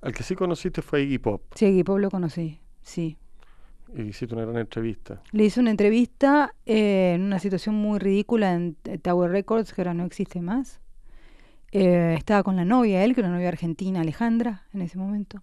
Al 0.00 0.12
que 0.12 0.22
sí 0.22 0.34
conociste 0.34 0.80
fue 0.82 1.02
Iggy 1.02 1.18
Pop. 1.18 1.42
Sí, 1.54 1.66
Iggy 1.66 1.82
Pop 1.84 1.98
lo 1.98 2.10
conocí, 2.10 2.60
sí. 2.82 3.16
Y 3.96 4.02
hiciste 4.02 4.34
una 4.34 4.44
gran 4.44 4.58
entrevista. 4.58 5.22
Le 5.32 5.44
hice 5.44 5.60
una 5.60 5.70
entrevista 5.70 6.54
eh, 6.66 7.12
en 7.14 7.22
una 7.22 7.38
situación 7.38 7.74
muy 7.76 7.98
ridícula 7.98 8.52
en 8.54 8.74
Tower 9.02 9.30
Records, 9.30 9.72
que 9.72 9.82
ahora 9.82 9.94
no 9.94 10.04
existe 10.04 10.40
más. 10.40 10.80
Eh, 11.72 12.14
estaba 12.16 12.42
con 12.42 12.56
la 12.56 12.64
novia, 12.64 13.04
él, 13.04 13.14
que 13.14 13.20
era 13.20 13.28
una 13.28 13.38
novia 13.38 13.48
argentina, 13.48 14.00
Alejandra, 14.00 14.62
en 14.72 14.82
ese 14.82 14.98
momento. 14.98 15.42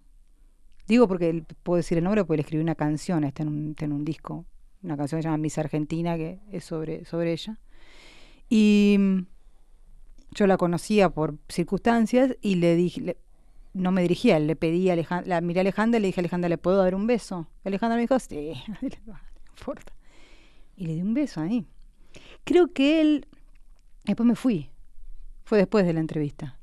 Digo 0.92 1.08
porque 1.08 1.42
puedo 1.62 1.78
decir 1.78 1.96
el 1.96 2.04
nombre 2.04 2.22
porque 2.22 2.36
le 2.36 2.42
escribí 2.42 2.62
una 2.62 2.74
canción, 2.74 3.24
está 3.24 3.44
en 3.44 3.48
un, 3.48 3.70
está 3.70 3.86
un 3.86 4.04
disco, 4.04 4.44
una 4.82 4.94
canción 4.94 5.18
que 5.18 5.22
se 5.22 5.26
llama 5.26 5.38
Miss 5.38 5.56
Argentina, 5.56 6.18
que 6.18 6.38
es 6.50 6.64
sobre, 6.64 7.06
sobre 7.06 7.32
ella. 7.32 7.58
Y 8.50 8.96
mm, 8.98 9.18
yo 10.32 10.46
la 10.46 10.58
conocía 10.58 11.08
por 11.08 11.38
circunstancias 11.48 12.36
y 12.42 12.56
le 12.56 12.76
dije, 12.76 13.16
no 13.72 13.90
me 13.90 14.02
dirigía, 14.02 14.38
le 14.38 14.54
pedí 14.54 14.90
a 14.90 14.92
Alejandra, 14.92 15.26
la 15.26 15.40
miré 15.40 15.60
a 15.60 15.62
Alejandra 15.62 15.96
y 15.96 16.02
le 16.02 16.08
dije, 16.08 16.20
Alejandra, 16.20 16.50
¿le 16.50 16.58
puedo 16.58 16.76
dar 16.76 16.94
un 16.94 17.06
beso? 17.06 17.48
Alejandra 17.64 17.96
me 17.96 18.02
dijo, 18.02 18.18
sí, 18.18 18.52
no 18.82 19.16
importa. 19.48 19.94
Y 20.76 20.88
le 20.88 20.96
di 20.96 21.00
un 21.00 21.14
beso 21.14 21.40
ahí. 21.40 21.66
Creo 22.44 22.70
que 22.70 23.00
él, 23.00 23.28
después 24.04 24.26
me 24.26 24.36
fui, 24.36 24.68
fue 25.42 25.56
después 25.56 25.86
de 25.86 25.94
la 25.94 26.00
entrevista. 26.00 26.58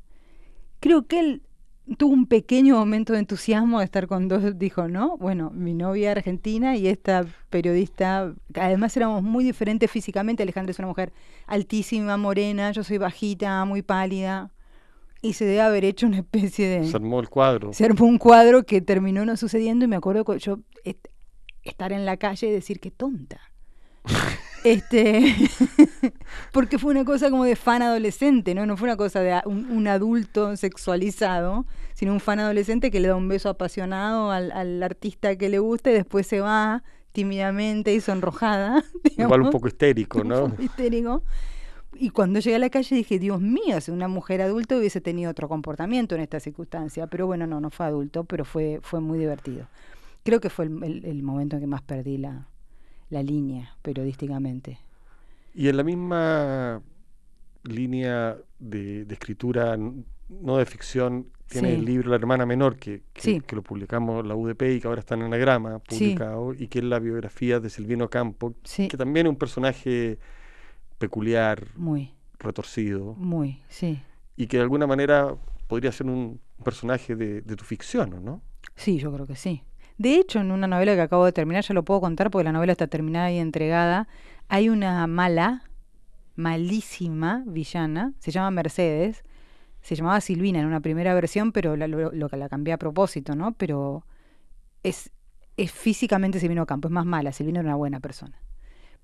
Creo 0.80 1.08
que 1.08 1.20
él 1.20 1.42
tuvo 1.98 2.14
un 2.14 2.26
pequeño 2.28 2.76
momento 2.78 3.14
de 3.14 3.20
entusiasmo 3.20 3.80
de 3.80 3.86
estar 3.86 4.08
con 4.08 4.28
dos, 4.28 4.58
dijo, 4.58 4.88
¿no? 4.88 5.18
Bueno, 5.18 5.50
mi 5.52 5.74
novia 5.74 6.12
argentina 6.12 6.76
y 6.76 6.88
esta 6.88 7.26
periodista, 7.50 8.34
además 8.54 8.96
éramos 8.98 9.24
muy 9.24 9.44
diferentes 9.44 9.90
físicamente, 9.90 10.44
Alejandra 10.44 10.72
es 10.72 10.80
una 10.80 10.88
mujer 10.88 11.12
altísima, 11.48 12.18
morena, 12.18 12.72
yo 12.72 12.84
soy 12.84 12.98
bajita, 12.98 13.66
muy 13.66 13.82
pálida, 13.82 14.52
y 15.22 15.34
se 15.34 15.46
debe 15.46 15.62
haber 15.62 15.84
hecho 15.86 16.08
una 16.08 16.18
especie 16.20 16.68
de... 16.68 16.86
Se 16.88 16.96
armó 16.98 17.20
el 17.20 17.30
cuadro. 17.30 17.74
Se 17.74 17.86
armó 17.86 18.06
un 18.06 18.18
cuadro 18.18 18.64
que 18.64 18.82
terminó 18.82 19.26
no 19.26 19.36
sucediendo 19.36 19.86
y 19.86 19.88
me 19.88 19.96
acuerdo 19.96 20.24
que 20.26 20.40
yo 20.40 20.60
est- 20.86 21.08
estar 21.64 21.92
en 21.92 22.06
la 22.06 22.18
calle 22.18 22.48
y 22.48 22.52
decir 22.52 22.80
que 22.80 22.92
tonta. 22.92 23.42
Este 24.64 25.34
porque 26.52 26.78
fue 26.80 26.92
una 26.92 27.06
cosa 27.06 27.30
como 27.30 27.44
de 27.46 27.56
fan 27.56 27.82
adolescente, 27.82 28.54
¿no? 28.56 28.66
No 28.66 28.78
fue 28.78 28.88
una 28.88 28.98
cosa 28.98 29.22
de 29.22 29.40
un, 29.46 29.70
un 29.72 29.88
adulto 29.88 30.56
sexualizado, 30.58 31.66
sino 31.94 32.14
un 32.14 32.20
fan 32.20 32.40
adolescente 32.40 32.92
que 32.92 33.00
le 33.00 33.08
da 33.08 33.16
un 33.16 33.28
beso 33.28 33.50
apasionado 33.50 34.32
al, 34.32 34.52
al 34.52 34.82
artista 34.84 35.36
que 35.36 35.50
le 35.50 35.60
gusta 35.60 35.92
y 35.92 35.94
después 35.94 36.28
se 36.28 36.42
va 36.42 36.84
tímidamente 37.12 37.94
y 37.94 38.02
sonrojada. 38.02 38.84
Igual 39.18 39.42
un 39.42 39.50
poco 39.52 39.68
histérico, 39.68 40.22
un 40.22 40.28
¿no? 40.30 40.50
poco 40.50 40.62
histérico. 40.62 41.24
Y 41.96 42.12
cuando 42.12 42.40
llegué 42.40 42.56
a 42.56 42.60
la 42.60 42.70
calle 42.70 42.96
dije, 42.96 43.18
Dios 43.20 43.42
mío, 43.42 43.82
si 43.82 43.92
una 43.92 44.08
mujer 44.08 44.42
adulta 44.42 44.78
hubiese 44.78 45.02
tenido 45.02 45.32
otro 45.32 45.50
comportamiento 45.50 46.16
en 46.16 46.22
esta 46.22 46.40
circunstancia. 46.40 47.08
Pero 47.08 47.26
bueno, 47.26 47.48
no, 47.48 47.60
no 47.60 47.72
fue 47.72 47.88
adulto, 47.88 48.24
pero 48.26 48.46
fue, 48.46 48.80
fue 48.84 49.00
muy 49.02 49.18
divertido. 49.18 49.66
Creo 50.24 50.40
que 50.40 50.50
fue 50.50 50.66
el, 50.66 50.84
el- 50.84 51.06
el 51.06 51.24
momento 51.24 51.56
en 51.56 51.62
que 51.62 51.68
más 51.68 51.82
perdí 51.82 52.18
la, 52.20 52.46
la 53.10 53.24
línea 53.24 53.76
periodísticamente. 53.82 54.80
Y 55.54 55.68
en 55.68 55.78
la 55.78 55.84
misma 55.84 56.82
línea 57.64 58.38
de, 58.60 59.06
de 59.06 59.14
escritura, 59.14 59.78
no 59.78 60.58
de 60.58 60.66
ficción, 60.66 61.28
tiene 61.48 61.70
Sí. 61.70 61.76
el 61.76 61.86
libro 61.86 62.10
La 62.12 62.16
hermana 62.18 62.46
menor, 62.46 62.78
que, 62.78 63.02
que, 63.14 63.22
Sí. 63.22 63.42
que 63.42 63.56
lo 63.56 63.64
publicamos 63.64 64.26
la 64.26 64.36
UDP 64.36 64.76
y 64.76 64.80
que 64.80 64.88
ahora 64.88 65.00
está 65.00 65.16
en 65.16 65.24
Anagrama 65.24 65.82
Sí. 65.90 66.06
publicado, 66.06 66.54
y 66.54 66.68
que 66.68 66.80
es 66.80 66.86
la 66.86 67.00
biografía 67.00 67.60
de 67.60 67.70
Silvino 67.72 68.10
Campo, 68.10 68.54
Sí, 68.64 68.88
que 68.88 68.98
también 68.98 69.26
es 69.26 69.32
un 69.32 69.38
personaje 69.38 70.20
peculiar, 71.00 71.66
muy, 71.76 72.14
retorcido, 72.38 73.16
muy, 73.16 73.62
sí. 73.70 74.00
y 74.38 74.48
que 74.48 74.58
de 74.58 74.64
alguna 74.64 74.86
manera 74.88 75.36
podría 75.68 75.92
ser 75.92 76.08
un 76.08 76.40
personaje 76.64 77.16
de, 77.16 77.42
de 77.42 77.56
tu 77.56 77.64
ficción, 77.64 78.14
¿o 78.14 78.20
¿no? 78.20 78.42
Sí, 78.76 78.98
yo 79.00 79.12
creo 79.14 79.26
que 79.26 79.36
sí. 79.36 79.64
De 80.00 80.16
hecho, 80.16 80.40
en 80.42 80.52
una 80.52 80.68
novela 80.68 80.96
que 80.96 81.02
acabo 81.02 81.26
de 81.26 81.34
terminar, 81.34 81.64
ya 81.64 81.76
lo 81.76 81.86
puedo 81.86 82.02
contar 82.02 82.32
porque 82.32 82.46
la 82.46 82.54
novela 82.54 82.72
está 82.74 82.88
terminada 82.88 83.32
y 83.32 83.38
entregada, 83.40 84.08
hay 84.50 84.70
una 84.70 85.06
mala, 85.08 85.64
malísima 86.36 87.44
villana, 87.48 88.14
se 88.20 88.32
llama 88.32 88.52
Mercedes, 88.52 89.24
se 89.82 89.96
llamaba 89.96 90.22
Silvina 90.22 90.60
en 90.60 90.68
una 90.68 90.82
primera 90.82 91.14
versión, 91.16 91.52
pero 91.52 91.76
la, 91.78 91.88
lo, 91.88 92.30
que 92.30 92.38
la 92.38 92.50
cambié 92.50 92.74
a 92.74 92.80
propósito, 92.80 93.36
¿no? 93.36 93.54
Pero 93.54 94.06
es, 94.84 95.12
es 95.58 95.72
físicamente 95.72 96.40
Silvino 96.40 96.66
Campo, 96.66 96.88
es 96.90 96.94
más 96.94 97.06
mala, 97.06 97.32
Silvina 97.34 97.62
era 97.62 97.70
una 97.70 97.78
buena 97.78 98.00
persona. 98.02 98.38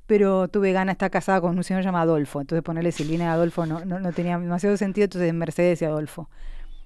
Pero 0.08 0.48
tuve 0.50 0.72
ganas, 0.74 0.94
está 0.96 1.10
casada 1.10 1.42
con 1.42 1.58
un 1.58 1.64
señor 1.64 1.84
llamado 1.84 2.14
Adolfo, 2.14 2.42
entonces 2.42 2.64
ponerle 2.64 2.92
Silvina 2.92 3.26
y 3.26 3.28
Adolfo 3.28 3.66
no, 3.66 3.86
no, 3.86 4.14
tenía 4.14 4.38
demasiado 4.40 4.78
sentido, 4.78 5.06
entonces 5.06 5.34
Mercedes 5.34 5.82
y 5.82 5.86
Adolfo, 5.86 6.30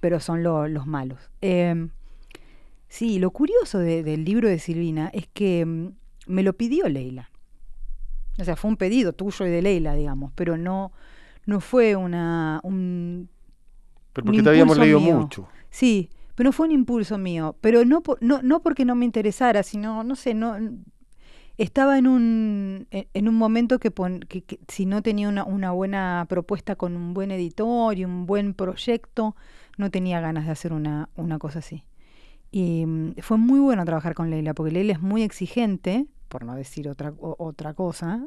pero 0.00 0.20
son 0.20 0.42
lo- 0.42 0.68
los 0.68 0.86
malos. 0.86 1.30
Em, 1.42 1.90
Sí, 2.90 3.20
lo 3.20 3.30
curioso 3.30 3.78
de- 3.78 4.02
del 4.02 4.24
libro 4.24 4.48
de 4.48 4.58
Silvina 4.58 5.10
es 5.14 5.28
que 5.32 5.64
mm, 5.64 5.92
me 6.26 6.42
lo 6.42 6.52
pidió 6.54 6.88
Leila. 6.88 7.30
O 8.38 8.44
sea, 8.44 8.56
fue 8.56 8.68
un 8.68 8.76
pedido 8.76 9.12
tuyo 9.12 9.46
y 9.46 9.50
de 9.50 9.62
Leila, 9.62 9.94
digamos, 9.94 10.32
pero 10.34 10.56
no, 10.58 10.92
no 11.46 11.60
fue 11.60 11.94
una, 11.94 12.58
un, 12.64 13.28
Pero 14.12 14.24
porque 14.26 14.42
te 14.42 14.48
habíamos 14.48 14.76
leído 14.76 14.98
mío. 15.00 15.16
mucho. 15.18 15.48
Sí, 15.70 16.10
pero 16.34 16.50
fue 16.50 16.66
un 16.66 16.72
impulso 16.72 17.16
mío. 17.16 17.54
Pero 17.60 17.84
no, 17.84 18.02
por- 18.02 18.20
no, 18.22 18.42
no 18.42 18.60
porque 18.60 18.84
no 18.84 18.96
me 18.96 19.04
interesara, 19.04 19.62
sino, 19.62 20.02
no 20.02 20.16
sé, 20.16 20.34
no 20.34 20.56
estaba 21.58 21.96
en 21.96 22.08
un, 22.08 22.86
en 22.90 23.06
en 23.14 23.28
un 23.28 23.34
momento 23.36 23.78
que, 23.78 23.90
pon- 23.92 24.20
que- 24.20 24.42
que 24.42 24.58
si 24.66 24.84
no 24.84 25.00
tenía 25.02 25.28
una, 25.28 25.44
una 25.44 25.70
buena 25.70 26.26
propuesta 26.28 26.74
con 26.74 26.96
un 26.96 27.14
buen 27.14 27.30
editor 27.30 27.96
y 27.96 28.04
un 28.04 28.26
buen 28.26 28.54
proyecto, 28.54 29.36
no 29.78 29.90
tenía 29.92 30.20
ganas 30.20 30.46
de 30.46 30.52
hacer 30.52 30.72
una, 30.72 31.08
una 31.16 31.38
cosa 31.38 31.60
así. 31.60 31.84
Y 32.50 32.84
mm, 32.86 33.14
fue 33.20 33.36
muy 33.38 33.60
bueno 33.60 33.84
trabajar 33.84 34.14
con 34.14 34.30
Leila, 34.30 34.54
porque 34.54 34.72
Leila 34.72 34.92
es 34.92 35.00
muy 35.00 35.22
exigente, 35.22 36.06
por 36.28 36.44
no 36.44 36.54
decir 36.54 36.88
otra, 36.88 37.12
o- 37.18 37.36
otra 37.38 37.74
cosa. 37.74 38.24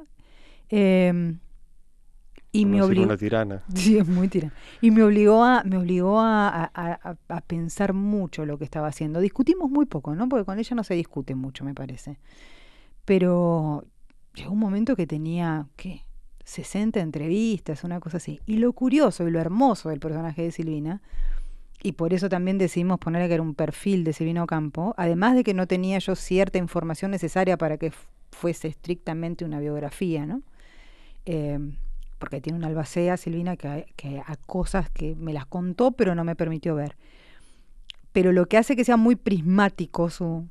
em, 0.69 1.39
y 2.55 2.65
me 2.65 2.81
obligó. 2.83 3.03
una 3.05 3.17
tirana. 3.17 3.63
Sí, 3.75 3.97
es 3.97 4.07
muy 4.07 4.27
tirana. 4.27 4.53
Y 4.81 4.91
me 4.91 5.03
obligó 5.03 5.43
a, 5.43 5.63
me 5.63 5.77
obligó 5.77 6.19
a, 6.19 6.47
a- 6.49 6.71
a- 6.73 7.17
a 7.27 7.41
pensar 7.41 7.93
mucho 7.93 8.45
lo 8.45 8.57
que 8.57 8.63
estaba 8.65 8.87
haciendo. 8.87 9.19
Discutimos 9.19 9.69
muy 9.71 9.85
poco, 9.85 10.15
¿no? 10.15 10.29
Porque 10.29 10.45
con 10.45 10.59
ella 10.59 10.75
no 10.75 10.83
se 10.83 10.93
discute 10.93 11.33
mucho, 11.35 11.65
me 11.65 11.73
parece. 11.73 12.19
Pero 13.05 13.85
llegó 14.35 14.51
un 14.53 14.59
momento 14.59 14.95
que 14.95 15.07
tenía, 15.07 15.67
¿qué? 15.75 16.03
60 16.45 16.99
entrevistas, 16.99 17.83
una 17.83 17.99
cosa 17.99 18.17
así. 18.17 18.39
Y 18.45 18.57
lo 18.57 18.73
curioso 18.73 19.27
y 19.27 19.31
lo 19.31 19.39
hermoso 19.39 19.89
del 19.89 19.99
personaje 19.99 20.41
de 20.43 20.51
Silvina, 20.51 21.01
y 21.81 21.93
por 21.93 22.13
eso 22.13 22.29
también 22.29 22.57
decidimos 22.57 22.99
ponerle 22.99 23.27
que 23.27 23.33
era 23.33 23.43
un 23.43 23.55
perfil 23.55 24.03
de 24.03 24.13
Silvina 24.13 24.43
Ocampo, 24.43 24.93
además 24.97 25.35
de 25.35 25.43
que 25.43 25.53
no 25.53 25.67
tenía 25.67 25.99
yo 25.99 26.15
cierta 26.15 26.57
información 26.57 27.11
necesaria 27.11 27.57
para 27.57 27.77
que 27.77 27.91
fuese 28.31 28.67
estrictamente 28.67 29.45
una 29.45 29.59
biografía, 29.59 30.25
¿no? 30.25 30.41
Eh, 31.25 31.59
porque 32.19 32.39
tiene 32.39 32.57
una 32.57 32.67
albacea, 32.67 33.17
Silvina, 33.17 33.57
que, 33.57 33.85
que 33.97 34.21
a 34.25 34.37
cosas 34.37 34.89
que 34.89 35.13
me 35.15 35.33
las 35.33 35.45
contó, 35.45 35.91
pero 35.91 36.15
no 36.15 36.23
me 36.23 36.35
permitió 36.35 36.73
ver. 36.75 36.95
Pero 38.13 38.31
lo 38.31 38.45
que 38.47 38.57
hace 38.57 38.77
que 38.77 38.85
sea 38.85 38.95
muy 38.95 39.17
prismático 39.17 40.09
su, 40.09 40.47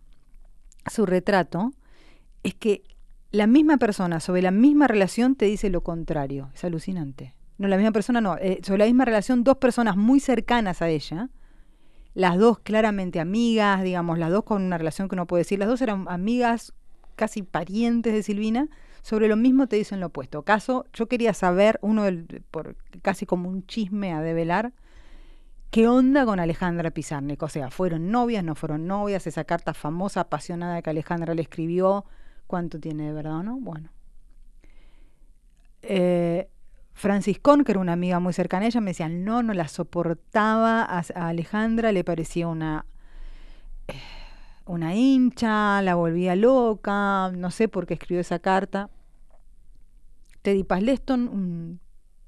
su 0.91 1.07
retrato 1.07 1.73
es 2.43 2.55
que 2.55 2.83
la 3.31 3.47
misma 3.47 3.79
persona 3.79 4.21
sobre 4.21 4.43
la 4.43 4.51
misma 4.51 4.87
relación 4.87 5.35
te 5.35 5.47
dice 5.47 5.71
lo 5.71 5.83
contrario. 5.83 6.51
Es 6.55 6.65
alucinante. 6.65 7.35
No, 7.63 7.69
la 7.69 7.77
misma 7.77 7.93
persona 7.93 8.21
no. 8.21 8.37
eh, 8.39 8.61
sobre 8.65 8.81
la 8.81 8.87
misma 8.87 9.05
relación, 9.05 9.45
dos 9.45 9.59
personas 9.59 9.97
muy 9.97 10.19
cercanas 10.19 10.83
a 10.83 10.89
ella, 10.89 11.31
las 12.13 12.37
dos 12.37 12.59
claramente 12.59 13.21
amigas, 13.21 13.85
digamos, 13.85 14.19
las 14.19 14.33
dos 14.33 14.43
con 14.43 14.63
una 14.63 14.79
relación 14.79 15.09
que 15.09 15.15
no 15.15 15.29
puedo 15.29 15.39
decir, 15.39 15.61
las 15.61 15.69
dos 15.69 15.81
eran 15.81 16.07
amigas, 16.09 16.75
casi 17.15 17.43
parientes 17.43 18.13
de 18.15 18.25
Silvina, 18.25 18.69
sobre 19.03 19.29
lo 19.29 19.37
mismo 19.37 19.69
te 19.69 19.77
dicen 19.77 20.01
lo 20.01 20.09
opuesto. 20.09 20.43
Caso, 20.43 20.87
yo 20.93 21.07
quería 21.07 21.35
saber, 21.35 21.79
uno 21.83 22.03
por 22.51 22.75
casi 23.01 23.27
como 23.27 23.49
un 23.49 23.65
chisme 23.65 24.13
a 24.13 24.21
develar, 24.21 24.73
¿Qué 25.71 25.89
onda 25.89 26.27
con 26.27 26.39
Alejandra 26.39 26.91
Pizarnik? 26.91 27.43
O 27.43 27.49
sea, 27.49 27.71
¿fueron 27.71 28.11
novias, 28.11 28.45
no 28.45 28.55
fueron 28.55 28.87
novias? 28.87 29.27
Esa 29.27 29.45
carta 29.45 29.73
famosa, 29.73 30.21
apasionada 30.21 30.83
que 30.83 30.91
Alejandra 30.91 31.33
le 31.35 31.41
escribió, 31.41 32.05
¿cuánto 32.47 32.79
tiene 32.79 33.07
de 33.07 33.13
verdad, 33.15 33.43
no? 33.43 33.59
Bueno. 33.59 33.89
Eh, 35.81 36.51
Franciscón, 36.95 37.65
que 37.65 37.73
era 37.73 37.81
una 37.81 37.95
amiga 37.95 38.21
muy 38.21 38.33
cercana 38.33 38.65
a 38.65 38.69
ella, 38.69 38.81
me 38.81 38.91
decía, 38.91 39.09
no, 39.09 39.43
no 39.43 39.55
la 39.55 39.69
soportaba 39.69 40.83
a, 40.83 41.29
Alejandra, 41.29 41.93
le 41.93 42.05
parecía 42.05 42.49
una, 42.49 42.87
una 44.67 44.95
hincha, 44.95 45.83
la 45.83 45.95
volvía 45.95 46.37
loca, 46.37 47.31
no 47.35 47.51
sé 47.51 47.69
por 47.69 47.87
qué 47.87 47.95
escribió 47.95 48.21
esa 48.21 48.39
carta. 48.39 48.91
Teddy 50.43 50.65
Pasleston, 50.65 51.29
un 51.29 51.81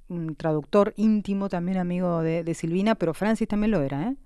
un 0.08 0.36
traductor 0.36 0.92
íntimo, 0.96 1.48
también 1.48 1.78
amigo 1.78 2.22
de, 2.22 2.44
de 2.44 2.54
Silvina, 2.54 2.94
pero 2.94 3.14
Francis 3.14 3.48
también 3.48 3.70
lo 3.70 3.82
era. 3.82 4.08
¿eh? 4.08 4.16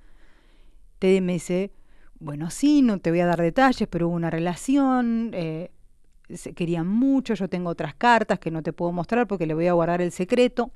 Teddy 0.98 1.20
me 1.20 1.35
dice, 1.35 1.72
bueno, 2.18 2.51
sí, 2.51 2.83
no 2.83 2.98
te 2.98 3.11
voy 3.11 3.20
a 3.20 3.27
dar 3.27 3.40
detalles, 3.40 3.88
pero 3.88 4.09
hubo 4.09 4.16
una 4.16 4.31
relación, 4.31 5.31
eh, 5.35 5.70
se 6.35 6.53
querían 6.53 6.87
mucho, 6.87 7.35
yo 7.35 7.49
tengo 7.49 7.71
otras 7.71 7.95
cartas 7.95 8.38
que 8.38 8.51
no 8.51 8.62
te 8.62 8.73
puedo 8.73 8.93
mostrar 8.93 9.27
porque 9.27 9.47
le 9.47 9.55
voy 9.55 9.67
a 9.67 9.73
guardar 9.73 10.01
el 10.01 10.12
secreto. 10.12 10.71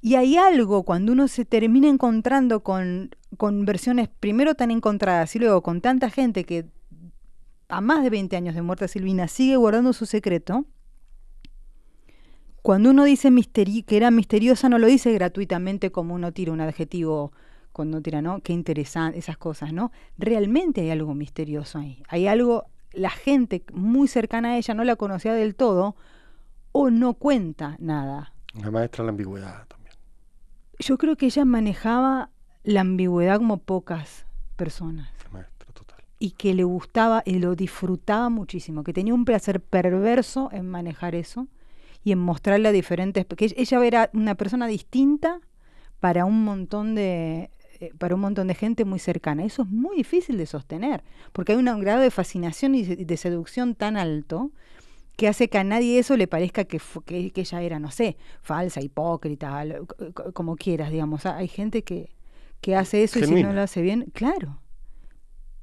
Y 0.00 0.14
hay 0.14 0.36
algo 0.36 0.84
cuando 0.84 1.12
uno 1.12 1.26
se 1.28 1.44
termina 1.44 1.88
encontrando 1.88 2.62
con, 2.62 3.10
con 3.36 3.64
versiones 3.64 4.08
primero 4.08 4.54
tan 4.54 4.70
encontradas 4.70 5.34
y 5.34 5.40
luego 5.40 5.62
con 5.62 5.80
tanta 5.80 6.08
gente 6.08 6.44
que 6.44 6.66
a 7.68 7.80
más 7.80 8.02
de 8.02 8.10
20 8.10 8.36
años 8.36 8.54
de 8.54 8.62
muerte 8.62 8.88
Silvina 8.88 9.28
sigue 9.28 9.56
guardando 9.56 9.92
su 9.92 10.06
secreto, 10.06 10.64
cuando 12.62 12.90
uno 12.90 13.04
dice 13.04 13.30
que 13.86 13.96
era 13.96 14.10
misteriosa, 14.10 14.68
no 14.68 14.78
lo 14.78 14.86
dice 14.86 15.12
gratuitamente 15.12 15.90
como 15.90 16.14
uno 16.14 16.32
tira 16.32 16.52
un 16.52 16.60
adjetivo 16.60 17.32
cuando 17.72 18.02
tira, 18.02 18.20
¿no? 18.20 18.40
Qué 18.40 18.52
interesante, 18.52 19.18
esas 19.18 19.38
cosas, 19.38 19.72
¿no? 19.72 19.92
Realmente 20.18 20.80
hay 20.80 20.90
algo 20.90 21.14
misterioso 21.14 21.78
ahí. 21.78 22.02
Hay 22.08 22.26
algo, 22.26 22.66
la 22.98 23.10
gente 23.10 23.64
muy 23.72 24.08
cercana 24.08 24.50
a 24.50 24.56
ella 24.58 24.74
no 24.74 24.84
la 24.84 24.96
conocía 24.96 25.32
del 25.34 25.54
todo 25.54 25.96
o 26.72 26.90
no 26.90 27.14
cuenta 27.14 27.76
nada. 27.78 28.32
La 28.54 28.70
maestra 28.70 29.04
la 29.04 29.10
ambigüedad 29.10 29.66
también. 29.68 29.94
Yo 30.78 30.98
creo 30.98 31.16
que 31.16 31.26
ella 31.26 31.44
manejaba 31.44 32.30
la 32.64 32.80
ambigüedad 32.82 33.38
como 33.38 33.58
pocas 33.58 34.26
personas 34.56 35.08
La 35.24 35.30
maestra 35.30 35.72
total. 35.72 35.98
y 36.18 36.32
que 36.32 36.54
le 36.54 36.64
gustaba 36.64 37.22
y 37.24 37.38
lo 37.38 37.54
disfrutaba 37.54 38.28
muchísimo, 38.28 38.84
que 38.84 38.92
tenía 38.92 39.14
un 39.14 39.24
placer 39.24 39.60
perverso 39.60 40.50
en 40.52 40.68
manejar 40.68 41.14
eso 41.14 41.46
y 42.04 42.12
en 42.12 42.18
mostrarle 42.18 42.68
a 42.68 42.72
diferentes, 42.72 43.26
que 43.26 43.54
ella 43.56 43.84
era 43.84 44.10
una 44.12 44.34
persona 44.34 44.66
distinta 44.66 45.40
para 46.00 46.24
un 46.24 46.44
montón 46.44 46.94
de 46.94 47.50
eh, 47.80 47.92
para 47.96 48.14
un 48.14 48.20
montón 48.20 48.48
de 48.48 48.54
gente 48.54 48.84
muy 48.84 48.98
cercana. 48.98 49.44
Eso 49.44 49.62
es 49.62 49.68
muy 49.68 49.96
difícil 49.96 50.36
de 50.36 50.46
sostener, 50.46 51.02
porque 51.32 51.52
hay 51.52 51.58
un 51.58 51.80
grado 51.80 52.00
de 52.00 52.10
fascinación 52.10 52.74
y 52.74 52.84
de 52.84 53.16
seducción 53.16 53.74
tan 53.74 53.96
alto 53.96 54.50
que 55.18 55.26
hace 55.26 55.48
que 55.48 55.58
a 55.58 55.64
nadie 55.64 55.98
eso 55.98 56.16
le 56.16 56.28
parezca 56.28 56.64
que, 56.64 56.80
que, 57.04 57.30
que 57.32 57.40
ella 57.40 57.62
era, 57.62 57.80
no 57.80 57.90
sé, 57.90 58.16
falsa, 58.40 58.80
hipócrita, 58.80 59.64
como 60.32 60.54
quieras, 60.54 60.92
digamos. 60.92 61.26
Hay 61.26 61.48
gente 61.48 61.82
que, 61.82 62.10
que 62.60 62.76
hace 62.76 63.02
eso 63.02 63.18
y 63.18 63.24
si 63.24 63.42
no 63.42 63.52
lo 63.52 63.60
hace 63.60 63.82
bien, 63.82 64.12
claro. 64.12 64.60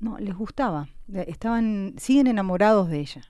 No, 0.01 0.17
les 0.17 0.35
gustaba. 0.35 0.89
Estaban, 1.13 1.95
siguen 1.97 2.27
enamorados 2.27 2.89
de 2.89 2.99
ella. 2.99 3.21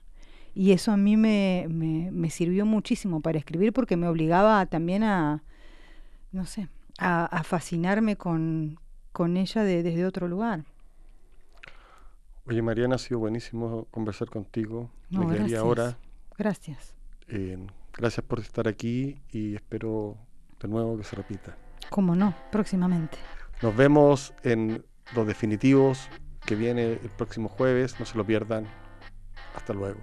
Y 0.52 0.72
eso 0.72 0.90
a 0.90 0.96
mí 0.96 1.16
me, 1.16 1.66
me, 1.68 2.10
me 2.10 2.30
sirvió 2.30 2.66
muchísimo 2.66 3.20
para 3.20 3.38
escribir 3.38 3.72
porque 3.72 3.96
me 3.96 4.08
obligaba 4.08 4.66
también 4.66 5.04
a, 5.04 5.44
no 6.32 6.44
sé, 6.44 6.68
a, 6.98 7.26
a 7.26 7.42
fascinarme 7.42 8.16
con, 8.16 8.78
con 9.12 9.36
ella 9.36 9.62
de, 9.62 9.82
desde 9.82 10.06
otro 10.06 10.28
lugar. 10.28 10.64
Oye, 12.46 12.62
Mariana, 12.62 12.94
ha 12.94 12.98
sido 12.98 13.18
buenísimo 13.18 13.86
conversar 13.90 14.28
contigo. 14.28 14.90
No, 15.10 15.20
me 15.20 15.26
quedaría 15.26 15.60
gracias. 15.60 15.60
ahora. 15.62 15.98
Gracias. 16.38 16.94
Eh, 17.28 17.66
gracias 17.92 18.24
por 18.24 18.38
estar 18.38 18.68
aquí 18.68 19.20
y 19.30 19.56
espero 19.56 20.16
de 20.60 20.68
nuevo 20.68 20.96
que 20.96 21.04
se 21.04 21.16
repita. 21.16 21.56
Cómo 21.90 22.14
no, 22.14 22.34
próximamente. 22.52 23.18
Nos 23.62 23.74
vemos 23.74 24.32
en 24.42 24.84
Los 25.14 25.26
Definitivos, 25.26 26.08
que 26.44 26.54
viene 26.54 26.92
el 26.92 27.10
próximo 27.16 27.48
jueves. 27.48 27.98
No 27.98 28.06
se 28.06 28.16
lo 28.16 28.24
pierdan. 28.24 28.66
Hasta 29.54 29.72
luego. 29.72 30.00